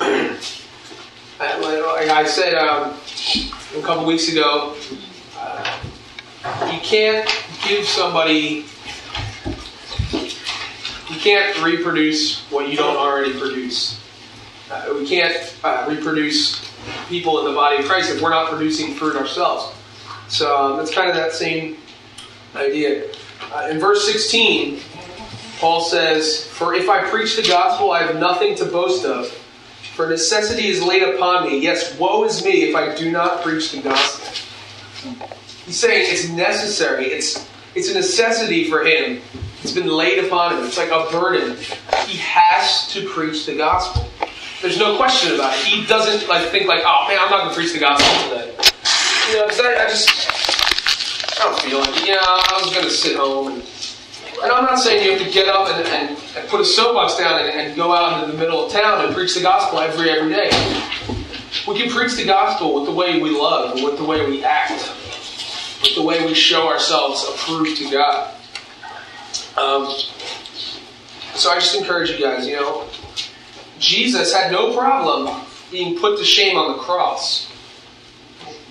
like 1.38 2.08
I 2.08 2.24
said 2.24 2.54
um, 2.54 2.94
a 3.76 3.82
couple 3.82 4.06
weeks 4.06 4.32
ago, 4.32 4.74
uh, 5.38 5.80
you 6.72 6.80
can't 6.80 7.28
give 7.66 7.84
somebody 7.86 8.64
you 11.10 11.20
can't 11.20 11.62
reproduce 11.62 12.40
what 12.50 12.68
you 12.68 12.76
don't 12.76 12.96
already 12.96 13.38
produce. 13.38 14.00
Uh, 14.70 14.94
we 14.94 15.06
can't 15.08 15.56
uh, 15.62 15.86
reproduce 15.88 16.65
people 17.08 17.38
in 17.40 17.46
the 17.46 17.52
body 17.52 17.78
of 17.78 17.84
Christ 17.86 18.10
if 18.10 18.20
we're 18.20 18.30
not 18.30 18.50
producing 18.50 18.94
fruit 18.94 19.16
ourselves. 19.16 19.74
So 20.28 20.56
um, 20.56 20.80
it's 20.80 20.92
kind 20.92 21.08
of 21.08 21.16
that 21.16 21.32
same 21.32 21.76
idea. 22.54 23.12
Uh, 23.52 23.68
in 23.70 23.78
verse 23.78 24.10
16, 24.10 24.80
Paul 25.58 25.80
says, 25.80 26.46
For 26.46 26.74
if 26.74 26.88
I 26.88 27.08
preach 27.08 27.36
the 27.36 27.42
gospel, 27.42 27.92
I 27.92 28.02
have 28.02 28.16
nothing 28.16 28.54
to 28.56 28.64
boast 28.64 29.04
of. 29.04 29.28
For 29.94 30.08
necessity 30.08 30.66
is 30.66 30.82
laid 30.82 31.02
upon 31.02 31.48
me. 31.48 31.58
Yes, 31.58 31.98
woe 31.98 32.24
is 32.24 32.44
me 32.44 32.64
if 32.64 32.76
I 32.76 32.94
do 32.94 33.10
not 33.10 33.42
preach 33.42 33.72
the 33.72 33.80
gospel. 33.80 34.26
He's 35.64 35.80
saying 35.80 36.06
it's 36.10 36.28
necessary. 36.28 37.06
It's 37.06 37.48
it's 37.74 37.90
a 37.90 37.94
necessity 37.94 38.68
for 38.68 38.84
him. 38.84 39.20
It's 39.62 39.72
been 39.72 39.88
laid 39.88 40.24
upon 40.24 40.56
him. 40.56 40.64
It's 40.64 40.78
like 40.78 40.90
a 40.90 41.10
burden. 41.10 41.56
He 42.06 42.18
has 42.18 42.88
to 42.92 43.08
preach 43.08 43.46
the 43.46 43.56
gospel. 43.56 44.08
There's 44.62 44.78
no 44.78 44.96
question 44.96 45.34
about 45.34 45.54
it. 45.54 45.64
He 45.64 45.86
doesn't 45.86 46.28
like 46.28 46.48
think 46.48 46.66
like, 46.66 46.82
oh 46.84 47.06
man, 47.08 47.18
I'm 47.20 47.30
not 47.30 47.42
going 47.42 47.50
to 47.50 47.54
preach 47.54 47.72
the 47.72 47.78
gospel 47.78 48.30
today. 48.30 48.52
You 49.30 49.36
know, 49.38 49.46
because 49.46 49.60
I, 49.60 49.84
I, 49.84 49.88
just 49.88 50.08
I 51.38 51.44
don't 51.44 51.60
feel 51.60 51.80
like 51.80 52.02
it. 52.02 52.08
Yeah, 52.08 52.18
I 52.20 52.60
was 52.62 52.72
going 52.72 52.84
to 52.84 52.90
sit 52.90 53.16
home 53.16 53.52
and. 53.52 53.62
And 54.42 54.52
I'm 54.52 54.64
not 54.64 54.78
saying 54.78 55.02
you 55.02 55.12
have 55.12 55.26
to 55.26 55.32
get 55.32 55.48
up 55.48 55.66
and, 55.70 55.86
and, 55.88 56.10
and 56.36 56.48
put 56.50 56.60
a 56.60 56.64
soapbox 56.64 57.16
down 57.16 57.40
and, 57.40 57.48
and 57.48 57.74
go 57.74 57.90
out 57.90 58.20
into 58.20 58.32
the 58.32 58.38
middle 58.38 58.66
of 58.66 58.70
town 58.70 59.02
and 59.02 59.14
preach 59.14 59.34
the 59.34 59.40
gospel 59.40 59.78
every 59.78 60.10
every 60.10 60.30
day. 60.30 60.50
We 61.66 61.80
can 61.80 61.90
preach 61.90 62.16
the 62.16 62.26
gospel 62.26 62.74
with 62.74 62.84
the 62.84 62.92
way 62.92 63.18
we 63.18 63.30
love, 63.30 63.82
with 63.82 63.96
the 63.96 64.04
way 64.04 64.26
we 64.28 64.44
act, 64.44 64.72
with 65.80 65.94
the 65.94 66.02
way 66.02 66.26
we 66.26 66.34
show 66.34 66.68
ourselves 66.68 67.26
approved 67.30 67.78
to 67.78 67.90
God. 67.90 68.34
Um, 69.56 69.88
so 71.34 71.50
I 71.50 71.54
just 71.54 71.74
encourage 71.74 72.10
you 72.10 72.18
guys, 72.20 72.46
you 72.46 72.56
know, 72.56 72.86
Jesus 73.78 74.32
had 74.32 74.50
no 74.52 74.76
problem 74.76 75.44
being 75.70 75.98
put 75.98 76.18
to 76.18 76.24
shame 76.24 76.56
on 76.56 76.76
the 76.76 76.82
cross. 76.82 77.50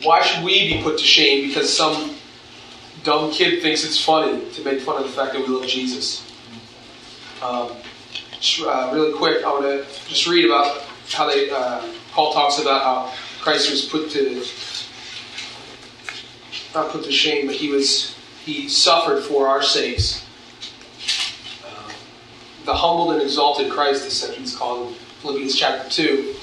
Why 0.03 0.21
should 0.21 0.43
we 0.43 0.73
be 0.73 0.83
put 0.83 0.97
to 0.97 1.03
shame 1.03 1.47
because 1.47 1.75
some 1.75 2.15
dumb 3.03 3.31
kid 3.31 3.61
thinks 3.61 3.83
it's 3.83 4.03
funny 4.03 4.49
to 4.51 4.63
make 4.63 4.81
fun 4.81 4.97
of 4.97 5.03
the 5.03 5.13
fact 5.13 5.33
that 5.33 5.41
we 5.41 5.47
love 5.47 5.67
Jesus? 5.67 6.25
Um, 7.41 7.71
just, 8.39 8.61
uh, 8.61 8.91
really 8.93 9.13
quick, 9.13 9.43
I 9.43 9.51
want 9.51 9.63
to 9.63 9.85
just 10.07 10.27
read 10.27 10.45
about 10.45 10.83
how 11.11 11.29
they. 11.29 11.49
Uh, 11.49 11.87
Paul 12.11 12.33
talks 12.33 12.59
about 12.59 12.81
how 12.83 13.13
Christ 13.41 13.69
was 13.69 13.85
put 13.85 14.09
to 14.11 14.43
not 16.73 16.91
put 16.91 17.03
to 17.03 17.11
shame, 17.11 17.47
but 17.47 17.55
he 17.55 17.69
was 17.69 18.15
he 18.43 18.69
suffered 18.69 19.23
for 19.23 19.47
our 19.47 19.61
sakes 19.61 20.24
the 22.65 22.73
humbled 22.73 23.13
and 23.13 23.21
exalted 23.21 23.71
Christ, 23.71 24.05
as 24.05 24.35
he's 24.35 24.55
called 24.55 24.89
in 24.89 24.93
Philippians 25.21 25.55
chapter 25.55 25.89
2. 25.89 26.35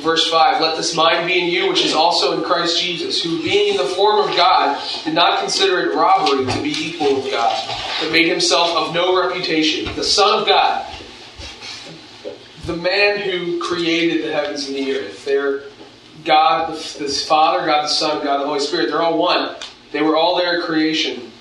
Verse 0.00 0.30
5 0.30 0.60
Let 0.60 0.76
this 0.76 0.96
mind 0.96 1.26
be 1.26 1.38
in 1.38 1.48
you, 1.48 1.68
which 1.68 1.84
is 1.84 1.92
also 1.92 2.38
in 2.38 2.44
Christ 2.44 2.80
Jesus, 2.80 3.22
who, 3.22 3.42
being 3.42 3.72
in 3.72 3.76
the 3.76 3.84
form 3.84 4.28
of 4.28 4.34
God, 4.36 4.80
did 5.04 5.14
not 5.14 5.40
consider 5.40 5.90
it 5.90 5.94
robbery 5.94 6.46
to 6.46 6.62
be 6.62 6.70
equal 6.70 7.16
with 7.16 7.30
God, 7.30 7.68
but 8.00 8.10
made 8.12 8.28
himself 8.28 8.76
of 8.76 8.94
no 8.94 9.20
reputation, 9.20 9.94
the 9.96 10.04
Son 10.04 10.40
of 10.40 10.48
God, 10.48 10.86
the 12.66 12.76
man 12.76 13.18
who 13.18 13.60
created 13.60 14.24
the 14.24 14.32
heavens 14.32 14.66
and 14.68 14.76
the 14.76 14.96
earth. 14.96 15.24
They're 15.24 15.64
God, 16.24 16.72
the, 16.72 17.04
the 17.04 17.08
Father, 17.08 17.66
God 17.66 17.84
the 17.84 17.88
Son, 17.88 18.24
God 18.24 18.40
the 18.40 18.46
Holy 18.46 18.60
Spirit. 18.60 18.88
They're 18.88 19.02
all 19.02 19.18
one. 19.18 19.56
They 19.90 20.00
were 20.00 20.16
all 20.16 20.36
there 20.38 20.60
at 20.60 20.64
creation 20.64 21.32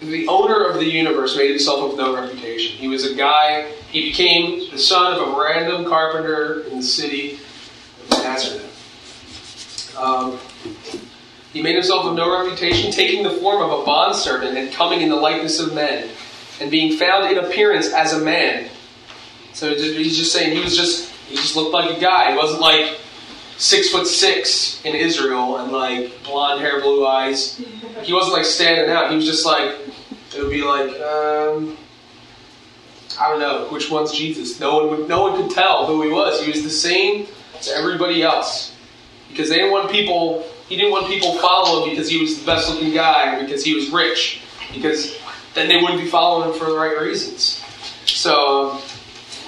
the 0.00 0.26
owner 0.28 0.64
of 0.64 0.76
the 0.76 0.84
universe 0.84 1.36
made 1.36 1.50
himself 1.50 1.92
of 1.92 1.98
no 1.98 2.14
reputation. 2.14 2.76
He 2.76 2.88
was 2.88 3.04
a 3.04 3.14
guy, 3.14 3.70
he 3.90 4.10
became 4.10 4.70
the 4.70 4.78
son 4.78 5.12
of 5.12 5.28
a 5.28 5.40
random 5.40 5.84
carpenter 5.84 6.62
in 6.70 6.78
the 6.78 6.82
city 6.82 7.34
of 8.04 8.10
Nazareth. 8.10 8.66
Um, 9.98 10.38
he 11.52 11.62
made 11.62 11.74
himself 11.74 12.06
of 12.06 12.16
no 12.16 12.42
reputation, 12.42 12.92
taking 12.92 13.22
the 13.22 13.30
form 13.30 13.62
of 13.62 13.80
a 13.80 13.84
bondservant 13.84 14.56
and 14.56 14.72
coming 14.72 15.02
in 15.02 15.08
the 15.08 15.16
likeness 15.16 15.58
of 15.58 15.74
men, 15.74 16.08
and 16.60 16.70
being 16.70 16.96
found 16.96 17.30
in 17.30 17.44
appearance 17.44 17.92
as 17.92 18.12
a 18.12 18.18
man. 18.18 18.70
So 19.52 19.74
he's 19.74 20.16
just 20.16 20.32
saying 20.32 20.56
he 20.56 20.62
was 20.62 20.76
just 20.76 21.10
he 21.28 21.36
just 21.36 21.56
looked 21.56 21.74
like 21.74 21.96
a 21.96 22.00
guy. 22.00 22.30
He 22.30 22.36
wasn't 22.36 22.60
like 22.60 22.98
six 23.60 23.90
foot 23.90 24.06
six 24.06 24.82
in 24.84 24.96
Israel 24.96 25.58
and 25.58 25.70
like 25.70 26.10
blonde 26.24 26.60
hair, 26.60 26.80
blue 26.80 27.06
eyes. 27.06 27.62
He 28.02 28.12
wasn't 28.12 28.34
like 28.34 28.46
standing 28.46 28.90
out. 28.90 29.10
He 29.10 29.16
was 29.16 29.26
just 29.26 29.44
like 29.44 29.76
it 30.34 30.42
would 30.42 30.50
be 30.50 30.62
like, 30.62 30.88
um, 31.00 31.76
I 33.20 33.28
don't 33.28 33.38
know, 33.38 33.66
which 33.70 33.90
one's 33.90 34.12
Jesus? 34.12 34.58
No 34.58 34.76
one 34.76 34.88
would, 34.90 35.08
no 35.08 35.22
one 35.22 35.40
could 35.40 35.50
tell 35.50 35.86
who 35.86 36.02
he 36.02 36.08
was. 36.08 36.42
He 36.42 36.50
was 36.50 36.62
the 36.62 36.70
same 36.70 37.26
to 37.62 37.70
everybody 37.72 38.22
else 38.22 38.74
because 39.28 39.48
they 39.48 39.56
didn't 39.56 39.72
want 39.72 39.90
people. 39.90 40.46
He 40.68 40.76
didn't 40.76 40.92
want 40.92 41.08
people 41.08 41.36
follow 41.38 41.84
him 41.84 41.90
because 41.90 42.08
he 42.08 42.20
was 42.20 42.38
the 42.40 42.46
best 42.46 42.70
looking 42.70 42.94
guy, 42.94 43.40
because 43.42 43.64
he 43.64 43.74
was 43.74 43.90
rich, 43.90 44.40
because 44.72 45.18
then 45.54 45.68
they 45.68 45.76
wouldn't 45.76 46.00
be 46.00 46.06
following 46.06 46.48
him 46.48 46.58
for 46.58 46.66
the 46.66 46.76
right 46.76 46.98
reasons. 46.98 47.62
So 48.06 48.80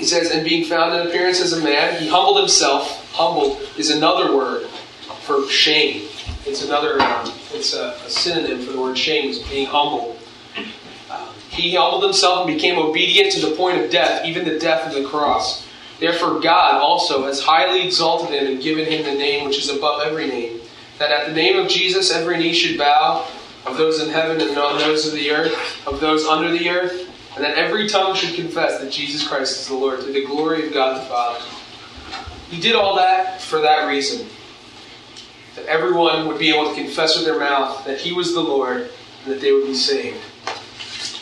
he 0.02 0.08
says, 0.08 0.32
and 0.32 0.44
being 0.44 0.64
found 0.64 0.92
in 0.96 1.06
appearance 1.06 1.40
as 1.40 1.52
a 1.52 1.62
man, 1.62 2.02
he 2.02 2.08
humbled 2.08 2.36
himself. 2.38 3.08
Humble 3.12 3.56
is 3.78 3.90
another 3.90 4.36
word 4.36 4.66
for 5.22 5.48
shame. 5.48 6.08
It's 6.44 6.64
another. 6.64 7.00
Um, 7.00 7.32
it's 7.52 7.72
a, 7.72 7.96
a 8.04 8.10
synonym 8.10 8.66
for 8.66 8.72
the 8.72 8.80
word 8.80 8.98
shame. 8.98 9.30
Is 9.30 9.38
being 9.38 9.68
humble. 9.68 10.16
He 11.50 11.76
humbled 11.76 12.02
himself 12.02 12.48
and 12.48 12.56
became 12.56 12.80
obedient 12.80 13.32
to 13.34 13.46
the 13.46 13.54
point 13.54 13.80
of 13.80 13.92
death, 13.92 14.24
even 14.24 14.44
the 14.44 14.58
death 14.58 14.88
of 14.88 14.92
the 15.00 15.08
cross. 15.08 15.68
Therefore, 16.00 16.40
God 16.40 16.80
also 16.80 17.24
has 17.26 17.40
highly 17.40 17.86
exalted 17.86 18.30
him 18.30 18.50
and 18.50 18.60
given 18.60 18.86
him 18.86 19.04
the 19.04 19.14
name 19.14 19.46
which 19.46 19.58
is 19.58 19.68
above 19.68 20.02
every 20.02 20.26
name, 20.26 20.60
that 20.98 21.12
at 21.12 21.28
the 21.28 21.32
name 21.32 21.60
of 21.60 21.68
Jesus 21.68 22.10
every 22.10 22.38
knee 22.38 22.54
should 22.54 22.76
bow, 22.76 23.24
of 23.66 23.76
those 23.76 24.02
in 24.02 24.10
heaven 24.10 24.40
and 24.40 24.58
on 24.58 24.78
those 24.80 25.06
of 25.06 25.12
the 25.12 25.30
earth, 25.30 25.86
of 25.86 26.00
those 26.00 26.24
under 26.24 26.50
the 26.50 26.68
earth, 26.70 27.08
and 27.34 27.44
that 27.44 27.56
every 27.56 27.88
tongue 27.88 28.14
should 28.14 28.34
confess 28.34 28.80
that 28.80 28.92
Jesus 28.92 29.26
Christ 29.26 29.60
is 29.60 29.68
the 29.68 29.74
Lord, 29.74 30.00
to 30.00 30.12
the 30.12 30.24
glory 30.26 30.66
of 30.66 30.74
God 30.74 31.00
the 31.00 31.06
Father. 31.06 31.44
He 32.50 32.60
did 32.60 32.74
all 32.74 32.96
that 32.96 33.40
for 33.40 33.60
that 33.60 33.88
reason. 33.88 34.26
That 35.56 35.66
everyone 35.66 36.26
would 36.28 36.38
be 36.38 36.54
able 36.54 36.68
to 36.68 36.74
confess 36.74 37.16
with 37.16 37.24
their 37.24 37.38
mouth 37.38 37.84
that 37.86 37.98
He 37.98 38.12
was 38.12 38.34
the 38.34 38.40
Lord 38.40 38.90
and 39.24 39.32
that 39.32 39.40
they 39.40 39.52
would 39.52 39.66
be 39.66 39.74
saved. 39.74 40.18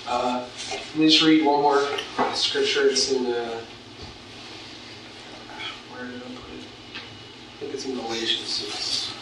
Uh, 0.08 0.44
let 0.72 0.96
me 0.96 1.08
just 1.08 1.22
read 1.22 1.44
one 1.44 1.62
more 1.62 1.86
scripture. 2.34 2.88
It's 2.88 3.12
in, 3.12 3.26
uh, 3.26 3.60
where 5.90 6.06
did 6.06 6.16
I 6.16 6.18
put 6.18 6.54
it? 6.54 6.64
I 6.96 7.60
think 7.60 7.74
it's 7.74 7.84
in 7.84 7.94
Galatians. 7.94 9.12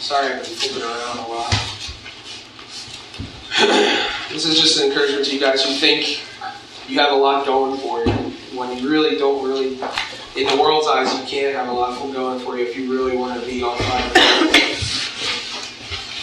Sorry, 0.00 0.32
I've 0.32 0.44
been 0.44 0.44
flipping 0.44 0.82
around 0.82 1.18
a 1.18 1.28
lot. 1.28 1.74
this 4.30 4.44
is 4.44 4.60
an 4.78 4.88
encouragement 4.88 5.26
to 5.26 5.34
you 5.34 5.40
guys 5.40 5.64
who 5.64 5.74
think 5.74 6.22
you 6.88 6.98
have 6.98 7.12
a 7.12 7.16
lot 7.16 7.46
going 7.46 7.78
for 7.80 8.04
you 8.04 8.12
when 8.56 8.76
you 8.78 8.88
really 8.88 9.16
don't 9.16 9.44
really, 9.44 9.74
in 10.36 10.46
the 10.46 10.56
world's 10.60 10.86
eyes, 10.86 11.12
you 11.18 11.26
can't 11.26 11.54
have 11.54 11.68
a 11.68 11.72
lot 11.72 11.98
going 12.12 12.38
for 12.40 12.56
you 12.56 12.64
if 12.64 12.76
you 12.76 12.92
really 12.92 13.16
want 13.16 13.40
to 13.40 13.46
be 13.46 13.62
on 13.62 13.76
fire 13.78 14.54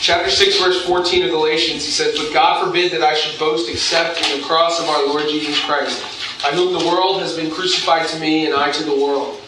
chapter 0.01 0.31
6, 0.31 0.59
verse 0.59 0.83
14 0.85 1.25
of 1.25 1.29
Galatians, 1.29 1.85
he 1.85 1.91
says, 1.91 2.17
But 2.17 2.33
God 2.33 2.65
forbid 2.65 2.91
that 2.91 3.03
I 3.03 3.13
should 3.13 3.39
boast 3.39 3.69
except 3.69 4.19
in 4.19 4.41
the 4.41 4.45
cross 4.45 4.81
of 4.81 4.89
our 4.89 5.05
Lord 5.05 5.29
Jesus 5.29 5.63
Christ, 5.63 6.01
by 6.43 6.49
whom 6.49 6.73
the 6.73 6.85
world 6.85 7.21
has 7.21 7.35
been 7.35 7.51
crucified 7.51 8.07
to 8.09 8.19
me, 8.19 8.47
and 8.47 8.55
I 8.55 8.71
to 8.71 8.83
the 8.83 8.95
world. 8.95 9.39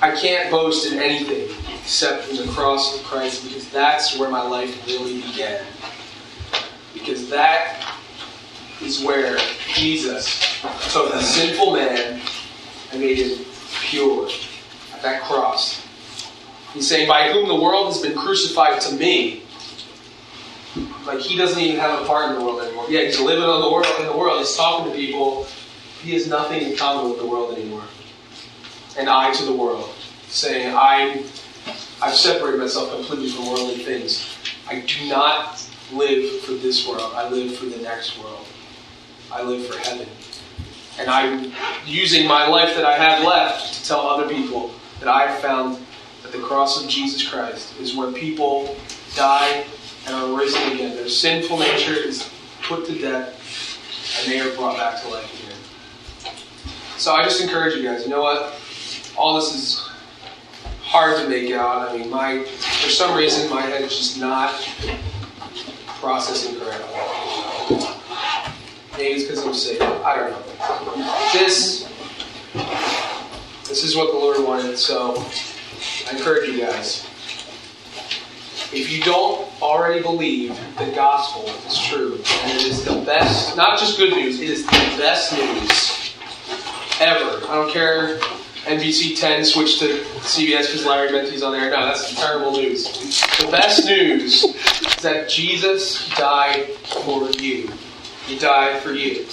I 0.00 0.14
can't 0.14 0.50
boast 0.50 0.92
in 0.92 0.98
anything 0.98 1.48
except 1.80 2.28
in 2.28 2.36
the 2.36 2.52
cross 2.52 2.94
of 2.94 3.04
Christ, 3.04 3.44
because 3.44 3.68
that's 3.70 4.18
where 4.18 4.30
my 4.30 4.42
life 4.42 4.86
really 4.86 5.22
began. 5.22 5.64
Because 7.08 7.30
that 7.30 7.96
is 8.82 9.02
where 9.02 9.38
Jesus 9.72 10.60
took 10.92 11.14
a 11.14 11.22
sinful 11.22 11.72
man 11.72 12.20
and 12.92 13.00
made 13.00 13.16
him 13.16 13.46
pure 13.80 14.28
at 14.92 15.00
that 15.00 15.22
cross. 15.22 15.86
He's 16.74 16.86
saying, 16.86 17.08
by 17.08 17.32
whom 17.32 17.48
the 17.48 17.54
world 17.54 17.86
has 17.94 18.02
been 18.02 18.14
crucified 18.14 18.82
to 18.82 18.94
me. 18.94 19.42
Like 21.06 21.20
he 21.20 21.38
doesn't 21.38 21.58
even 21.58 21.80
have 21.80 22.02
a 22.02 22.04
part 22.04 22.28
in 22.28 22.38
the 22.38 22.44
world 22.44 22.60
anymore. 22.60 22.84
Yeah, 22.90 23.04
he's 23.04 23.18
living 23.18 23.44
on 23.44 23.62
the 23.62 23.70
world 23.72 23.86
in 24.00 24.06
the 24.06 24.14
world. 24.14 24.40
He's 24.40 24.54
talking 24.54 24.92
to 24.92 24.96
people. 24.96 25.44
He 26.02 26.12
has 26.12 26.28
nothing 26.28 26.60
in 26.60 26.76
common 26.76 27.08
with 27.08 27.20
the 27.20 27.26
world 27.26 27.56
anymore. 27.56 27.84
And 28.98 29.08
I 29.08 29.32
to 29.32 29.44
the 29.46 29.54
world, 29.54 29.88
saying, 30.26 30.74
I, 30.76 31.24
I've 32.02 32.14
separated 32.14 32.60
myself 32.60 32.94
completely 32.94 33.30
from 33.30 33.48
worldly 33.48 33.78
things. 33.78 34.36
I 34.68 34.80
do 34.80 35.08
not 35.08 35.67
live 35.92 36.40
for 36.40 36.52
this 36.52 36.86
world. 36.86 37.12
I 37.14 37.28
live 37.28 37.56
for 37.56 37.66
the 37.66 37.78
next 37.78 38.18
world. 38.18 38.46
I 39.32 39.42
live 39.42 39.66
for 39.66 39.78
heaven. 39.78 40.08
And 40.98 41.08
I'm 41.08 41.52
using 41.86 42.26
my 42.26 42.48
life 42.48 42.74
that 42.74 42.84
I 42.84 42.96
have 42.96 43.24
left 43.24 43.74
to 43.74 43.88
tell 43.88 44.00
other 44.00 44.28
people 44.28 44.72
that 45.00 45.08
I 45.08 45.26
have 45.26 45.40
found 45.40 45.78
that 46.22 46.32
the 46.32 46.38
cross 46.38 46.82
of 46.82 46.88
Jesus 46.88 47.28
Christ 47.28 47.78
is 47.78 47.94
where 47.94 48.10
people 48.10 48.76
die 49.14 49.64
and 50.06 50.14
are 50.14 50.36
risen 50.36 50.72
again. 50.72 50.96
Their 50.96 51.08
sinful 51.08 51.58
nature 51.58 51.94
is 51.94 52.28
put 52.62 52.86
to 52.86 52.98
death, 52.98 54.20
and 54.20 54.32
they 54.32 54.40
are 54.40 54.54
brought 54.56 54.76
back 54.76 55.00
to 55.02 55.08
life 55.08 55.32
again. 55.44 56.32
So 56.96 57.12
I 57.12 57.22
just 57.22 57.40
encourage 57.40 57.76
you 57.76 57.82
guys. 57.84 58.04
You 58.04 58.10
know 58.10 58.22
what? 58.22 58.60
All 59.16 59.36
this 59.36 59.54
is 59.54 59.88
hard 60.82 61.16
to 61.18 61.28
make 61.28 61.50
out. 61.52 61.88
I 61.88 61.96
mean, 61.96 62.10
my 62.10 62.42
for 62.42 62.88
some 62.88 63.16
reason 63.16 63.48
my 63.50 63.60
head 63.60 63.82
is 63.82 63.96
just 63.96 64.20
not 64.20 64.52
processing 66.00 66.58
correctly. 66.60 66.94
Maybe 68.96 69.14
it's 69.14 69.24
because 69.24 69.44
I'm 69.44 69.54
sick. 69.54 69.80
I 69.80 70.16
don't 70.16 70.30
know. 70.30 70.42
This 71.32 71.88
this 73.68 73.84
is 73.84 73.96
what 73.96 74.12
the 74.12 74.18
Lord 74.18 74.44
wanted. 74.44 74.78
So 74.78 75.16
I 76.06 76.16
encourage 76.16 76.48
you 76.48 76.60
guys. 76.60 77.04
If 78.70 78.92
you 78.92 79.02
don't 79.02 79.48
already 79.62 80.02
believe 80.02 80.58
the 80.78 80.90
gospel 80.94 81.48
is 81.66 81.78
true, 81.78 82.14
and 82.42 82.58
it 82.58 82.66
is 82.66 82.84
the 82.84 83.00
best, 83.06 83.56
not 83.56 83.78
just 83.78 83.96
good 83.96 84.12
news, 84.12 84.40
it 84.40 84.50
is 84.50 84.66
the 84.66 84.72
best 84.98 85.32
news 85.32 86.14
ever. 87.00 87.46
I 87.46 87.54
don't 87.54 87.72
care 87.72 88.20
NBC 88.68 89.18
10 89.18 89.44
switched 89.44 89.78
to 89.80 89.88
CBS 90.20 90.66
because 90.66 90.84
Larry 90.84 91.10
Mendte's 91.10 91.42
on 91.42 91.52
there. 91.52 91.70
No, 91.70 91.86
that's 91.86 92.14
terrible 92.14 92.52
news. 92.52 92.84
The 93.38 93.48
best 93.50 93.86
news 93.86 94.44
is 94.44 94.96
that 94.96 95.28
Jesus 95.28 96.08
died 96.16 96.66
for 97.02 97.30
you. 97.30 97.70
He 98.26 98.38
died 98.38 98.82
for 98.82 98.92
you. 98.92 99.26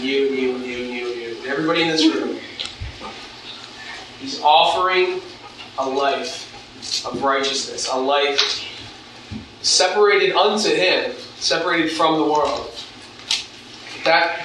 You, 0.00 0.24
you, 0.24 0.56
you, 0.58 0.76
you, 0.82 1.06
you. 1.06 1.36
Everybody 1.46 1.82
in 1.82 1.88
this 1.88 2.04
room. 2.12 2.38
He's 4.18 4.40
offering 4.42 5.20
a 5.78 5.88
life 5.88 7.06
of 7.06 7.22
righteousness, 7.22 7.88
a 7.88 7.96
life 7.96 8.68
separated 9.62 10.34
unto 10.34 10.74
Him, 10.74 11.12
separated 11.36 11.92
from 11.92 12.18
the 12.18 12.24
world. 12.24 12.74
That 14.04 14.44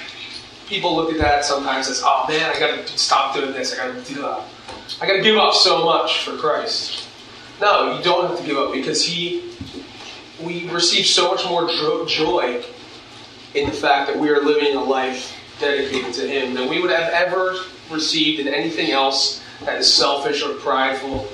people 0.68 0.94
look 0.94 1.10
at 1.10 1.18
that 1.18 1.44
sometimes 1.44 1.88
as, 1.88 2.02
oh 2.04 2.26
man, 2.28 2.54
I 2.54 2.58
gotta 2.58 2.86
stop 2.98 3.34
doing 3.34 3.52
this, 3.52 3.72
I 3.72 3.76
gotta 3.76 4.00
do 4.02 4.22
that. 4.22 4.44
I 5.00 5.06
gotta 5.06 5.22
give 5.22 5.38
up 5.38 5.54
so 5.54 5.84
much 5.84 6.24
for 6.24 6.36
Christ. 6.36 7.08
No, 7.60 7.96
you 7.96 8.04
don't 8.04 8.28
have 8.28 8.38
to 8.38 8.46
give 8.46 8.58
up 8.58 8.72
because 8.72 9.04
He, 9.04 9.50
we 10.40 10.68
receive 10.68 11.06
so 11.06 11.32
much 11.32 11.44
more 11.46 11.66
joy 12.06 12.62
in 13.54 13.68
the 13.68 13.74
fact 13.74 14.08
that 14.08 14.18
we 14.18 14.28
are 14.28 14.42
living 14.42 14.76
a 14.76 14.82
life 14.82 15.34
dedicated 15.58 16.12
to 16.14 16.28
Him 16.28 16.54
than 16.54 16.68
we 16.68 16.80
would 16.80 16.90
have 16.90 17.12
ever 17.12 17.56
received 17.90 18.40
in 18.40 18.48
anything 18.48 18.90
else 18.90 19.42
that 19.64 19.78
is 19.78 19.92
selfish 19.92 20.42
or 20.42 20.54
prideful. 20.54 21.26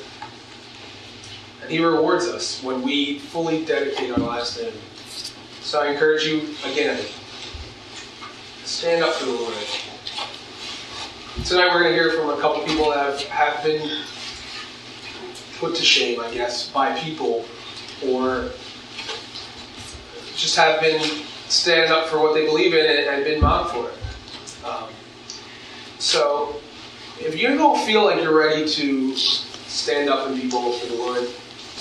And 1.61 1.70
He 1.70 1.85
rewards 1.85 2.27
us 2.27 2.62
when 2.62 2.83
we 2.83 3.18
fully 3.18 3.64
dedicate 3.64 4.12
our 4.12 4.18
lives 4.18 4.57
to 4.57 4.66
Him. 4.66 4.75
So 5.61 5.83
I 5.83 5.88
encourage 5.88 6.25
you 6.25 6.55
again 6.64 7.05
stand 8.75 9.05
up 9.05 9.15
for 9.15 9.27
the 9.27 9.31
Lord. 9.31 9.55
Tonight 11.45 11.73
we're 11.73 11.85
going 11.85 11.95
to 11.95 11.95
hear 11.95 12.11
from 12.11 12.31
a 12.31 12.41
couple 12.41 12.65
people 12.65 12.91
that 12.91 12.99
have, 12.99 13.23
have 13.29 13.65
been 13.65 14.03
put 15.59 15.77
to 15.77 15.85
shame, 15.85 16.19
I 16.19 16.35
guess, 16.35 16.71
by 16.71 16.99
people 16.99 17.45
or 18.05 18.51
just 20.35 20.57
have 20.57 20.81
been 20.81 21.01
stand 21.49 21.93
up 21.93 22.09
for 22.09 22.19
what 22.19 22.35
they 22.35 22.47
believe 22.47 22.75
in 22.75 22.85
and, 22.85 23.09
and 23.09 23.25
been 23.25 23.41
mocked 23.41 23.75
for 23.75 23.91
it. 23.91 24.67
Um, 24.67 24.89
so 26.01 26.57
if 27.21 27.39
you 27.41 27.57
don't 27.57 27.79
feel 27.87 28.05
like 28.05 28.21
you're 28.25 28.37
ready 28.37 28.69
to 28.69 29.17
stand 29.17 30.11
up 30.11 30.27
and 30.27 30.41
be 30.41 30.51
bold 30.51 30.81
for 30.81 30.87
the 30.89 30.97
Lord, 30.97 31.29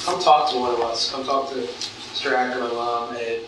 come 0.03 0.21
talk 0.21 0.51
to 0.51 0.59
one 0.59 0.71
of 0.71 0.79
us. 0.81 1.11
Come 1.11 1.25
talk 1.25 1.49
to 1.49 1.55
Mr. 1.55 2.33
Acker, 2.33 2.59
my 2.59 2.67
mom, 2.67 3.15
and 3.15 3.43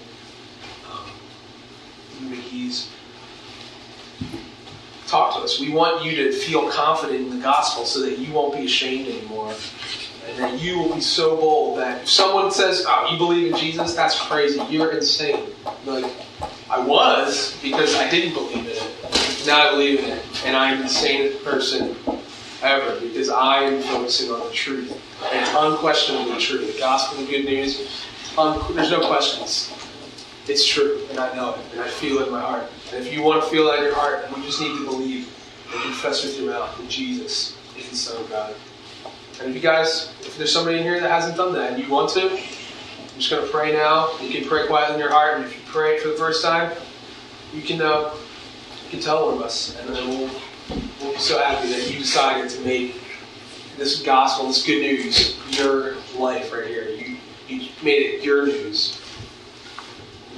um, 0.89 2.31
Mickey's 2.31 2.94
talk 5.07 5.35
to 5.35 5.41
us. 5.41 5.59
We 5.59 5.71
want 5.71 6.03
you 6.03 6.15
to 6.15 6.31
feel 6.31 6.69
confident 6.69 7.21
in 7.21 7.37
the 7.37 7.43
gospel 7.43 7.85
so 7.85 8.01
that 8.01 8.17
you 8.17 8.31
won't 8.33 8.55
be 8.55 8.65
ashamed 8.65 9.07
anymore. 9.07 9.53
And 10.27 10.39
that 10.39 10.59
you 10.59 10.79
will 10.79 10.95
be 10.95 11.01
so 11.01 11.35
bold 11.37 11.77
that 11.79 12.03
if 12.03 12.09
someone 12.09 12.51
says, 12.51 12.83
Oh, 12.87 13.09
you 13.11 13.17
believe 13.17 13.53
in 13.53 13.59
Jesus? 13.59 13.93
That's 13.95 14.19
crazy. 14.19 14.61
You're 14.69 14.91
insane. 14.91 15.45
Like, 15.85 16.11
I 16.69 16.79
was 16.79 17.57
because 17.61 17.95
I 17.95 18.09
didn't 18.09 18.33
believe 18.33 18.65
in 18.65 18.71
it. 18.71 19.45
Now 19.45 19.67
I 19.67 19.71
believe 19.71 19.99
in 19.99 20.09
it. 20.09 20.25
And 20.45 20.55
I'm 20.55 20.81
the 20.81 20.89
sanest 20.89 21.43
person 21.43 21.95
ever 22.63 22.99
because 22.99 23.29
I 23.29 23.63
am 23.63 23.81
focusing 23.83 24.31
on 24.31 24.39
the 24.39 24.51
truth. 24.51 24.91
It's 25.31 25.53
unquestionably 25.55 26.39
true. 26.39 26.65
The 26.65 26.77
gospel, 26.79 27.23
the 27.23 27.31
good 27.31 27.45
news, 27.45 28.03
un- 28.37 28.75
there's 28.75 28.89
no 28.91 29.07
questions. 29.07 29.71
It's 30.47 30.65
true, 30.65 31.01
and 31.09 31.19
I 31.19 31.35
know 31.35 31.55
it, 31.55 31.59
and 31.71 31.81
I 31.81 31.87
feel 31.87 32.19
it 32.19 32.27
in 32.27 32.31
my 32.31 32.41
heart. 32.41 32.69
And 32.93 33.03
if 33.05 33.11
you 33.11 33.23
want 33.23 33.43
to 33.43 33.49
feel 33.49 33.65
that 33.65 33.79
in 33.79 33.85
your 33.85 33.95
heart, 33.95 34.25
you 34.35 34.43
just 34.43 34.61
need 34.61 34.77
to 34.77 34.85
believe 34.85 35.27
and 35.73 35.81
confess 35.81 36.23
with 36.23 36.39
your 36.39 36.51
mouth 36.51 36.77
that 36.77 36.87
Jesus 36.87 37.57
is 37.77 37.89
the 37.89 37.95
Son 37.95 38.21
of 38.21 38.29
God. 38.29 38.53
And 39.39 39.49
if 39.49 39.55
you 39.55 39.61
guys, 39.61 40.13
if 40.21 40.37
there's 40.37 40.53
somebody 40.53 40.77
in 40.77 40.83
here 40.83 40.99
that 40.99 41.09
hasn't 41.09 41.35
done 41.35 41.53
that 41.53 41.73
and 41.73 41.83
you 41.83 41.89
want 41.89 42.11
to, 42.11 42.29
I'm 42.29 42.37
just 43.17 43.31
going 43.31 43.43
to 43.43 43.51
pray 43.51 43.73
now. 43.73 44.17
You 44.19 44.29
can 44.29 44.47
pray 44.47 44.67
quietly 44.67 44.95
in 44.95 44.99
your 44.99 45.09
heart, 45.09 45.37
and 45.37 45.45
if 45.45 45.55
you 45.55 45.61
pray 45.65 45.99
for 45.99 46.09
the 46.09 46.15
first 46.15 46.43
time, 46.43 46.71
you 47.53 47.61
can 47.61 47.81
uh, 47.81 48.13
you 48.83 48.91
can 48.91 48.99
tell 48.99 49.25
one 49.25 49.35
of 49.35 49.41
us, 49.41 49.75
and 49.79 49.95
then 49.95 50.09
we'll, 50.09 50.29
we'll 51.01 51.13
be 51.13 51.19
so 51.19 51.39
happy 51.39 51.69
that 51.69 51.91
you 51.91 51.97
decided 51.97 52.51
to 52.51 52.61
make 52.61 53.01
this 53.77 54.03
gospel, 54.03 54.47
this 54.47 54.65
good 54.65 54.81
news, 54.81 55.37
your 55.57 55.95
life 56.17 56.53
right 56.53 56.67
here. 56.67 56.89
You, 56.89 57.17
you 57.47 57.69
made 57.83 58.03
it 58.03 58.23
your 58.23 58.45
news. 58.45 59.01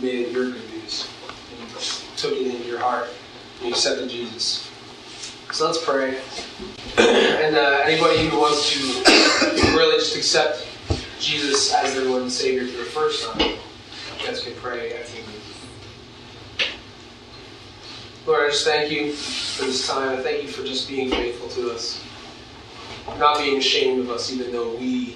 Made 0.02 0.32
your 0.32 0.52
good 0.52 0.70
news. 0.74 1.10
And 1.50 1.60
you 1.60 1.78
took 2.18 2.34
it 2.34 2.48
into 2.48 2.68
your 2.68 2.80
heart. 2.80 3.10
And 3.60 3.70
you 3.70 3.74
accepted 3.74 4.10
Jesus. 4.10 4.70
So 5.52 5.66
let's 5.66 5.84
pray. 5.84 6.20
and 6.98 7.56
uh, 7.56 7.82
anybody 7.84 8.28
who 8.28 8.40
wants 8.40 8.72
to 8.74 8.80
really 9.76 9.98
just 9.98 10.16
accept 10.16 10.68
Jesus 11.20 11.74
as 11.74 11.96
their 11.96 12.06
Lord 12.06 12.24
and 12.24 12.32
Savior 12.32 12.68
for 12.68 12.78
the 12.78 12.84
first 12.84 13.26
time, 13.26 13.40
you 13.40 14.26
guys 14.26 14.44
can 14.44 14.54
pray 14.56 14.94
after 15.00 15.16
me. 15.22 15.38
Lord, 18.28 18.46
I 18.46 18.50
just 18.50 18.66
thank 18.66 18.92
you 18.92 19.14
for 19.14 19.66
this 19.66 19.88
time. 19.88 20.20
I 20.20 20.22
thank 20.22 20.44
you 20.44 20.50
for 20.50 20.64
just 20.64 20.88
being 20.88 21.10
faithful 21.10 21.50
to 21.50 21.72
us. 21.72 22.04
Not 23.18 23.40
being 23.40 23.58
ashamed 23.58 24.02
of 24.02 24.12
us, 24.12 24.32
even 24.32 24.52
though 24.52 24.76
we 24.76 25.16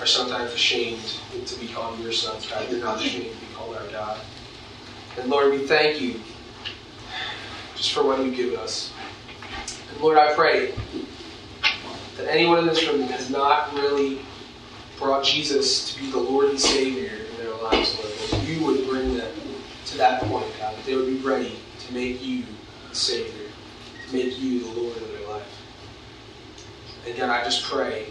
are 0.00 0.06
sometimes 0.06 0.54
ashamed 0.54 1.02
to 1.44 1.60
be 1.60 1.66
called 1.66 1.98
your 1.98 2.12
sons. 2.12 2.48
God, 2.48 2.70
you're 2.70 2.80
not 2.80 3.00
ashamed 3.00 3.36
God. 3.98 4.20
And 5.18 5.28
Lord, 5.28 5.50
we 5.50 5.66
thank 5.66 6.00
you 6.00 6.20
just 7.74 7.92
for 7.92 8.04
what 8.04 8.20
you've 8.20 8.36
given 8.36 8.58
us. 8.60 8.92
And 9.90 10.00
Lord, 10.00 10.16
I 10.16 10.34
pray 10.34 10.72
that 12.16 12.28
anyone 12.28 12.60
in 12.60 12.66
this 12.66 12.86
room 12.86 13.00
that 13.00 13.10
has 13.10 13.28
not 13.28 13.72
really 13.74 14.20
brought 14.98 15.24
Jesus 15.24 15.92
to 15.92 16.00
be 16.00 16.10
the 16.12 16.18
Lord 16.18 16.50
and 16.50 16.60
Savior 16.60 17.10
in 17.10 17.36
their 17.38 17.54
lives, 17.56 17.98
Lord, 17.98 18.12
that 18.30 18.48
you 18.48 18.64
would 18.64 18.86
bring 18.88 19.16
them 19.16 19.32
to 19.86 19.98
that 19.98 20.22
point, 20.22 20.46
God, 20.60 20.76
that 20.76 20.84
they 20.84 20.94
would 20.94 21.06
be 21.06 21.18
ready 21.18 21.58
to 21.80 21.94
make 21.94 22.24
you 22.24 22.44
the 22.88 22.94
Savior, 22.94 23.48
to 24.06 24.16
make 24.16 24.38
you 24.38 24.60
the 24.60 24.80
Lord 24.80 24.96
of 24.96 25.08
their 25.08 25.28
life. 25.28 25.62
And 27.04 27.16
God, 27.16 27.30
I 27.30 27.42
just 27.42 27.64
pray 27.64 28.06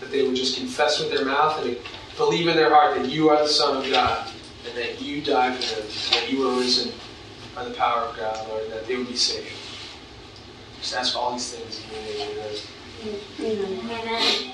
that 0.00 0.10
they 0.10 0.26
would 0.26 0.36
just 0.36 0.56
confess 0.56 0.98
with 0.98 1.10
their 1.10 1.26
mouth 1.26 1.62
and 1.62 1.76
believe 2.16 2.48
in 2.48 2.56
their 2.56 2.70
heart 2.70 2.96
that 2.96 3.10
you 3.10 3.28
are 3.28 3.42
the 3.42 3.48
Son 3.48 3.76
of 3.76 3.90
God 3.90 4.30
and 4.66 4.76
that 4.76 5.00
you 5.00 5.22
died 5.22 5.56
for 5.56 5.80
them, 5.80 5.88
that 6.12 6.30
you 6.30 6.40
were 6.40 6.56
risen 6.58 6.92
by 7.54 7.64
the 7.64 7.74
power 7.74 8.02
of 8.02 8.16
God, 8.16 8.48
Lord, 8.48 8.70
that 8.70 8.86
they 8.86 8.96
would 8.96 9.08
be 9.08 9.16
saved. 9.16 9.52
Just 10.80 10.96
ask 10.96 11.12
for 11.12 11.18
all 11.20 11.32
these 11.32 11.52
things 11.52 11.82
in 11.84 12.18
your 12.18 13.58
name. 13.58 13.80
Amen. 13.80 13.80
Amen. 13.80 14.53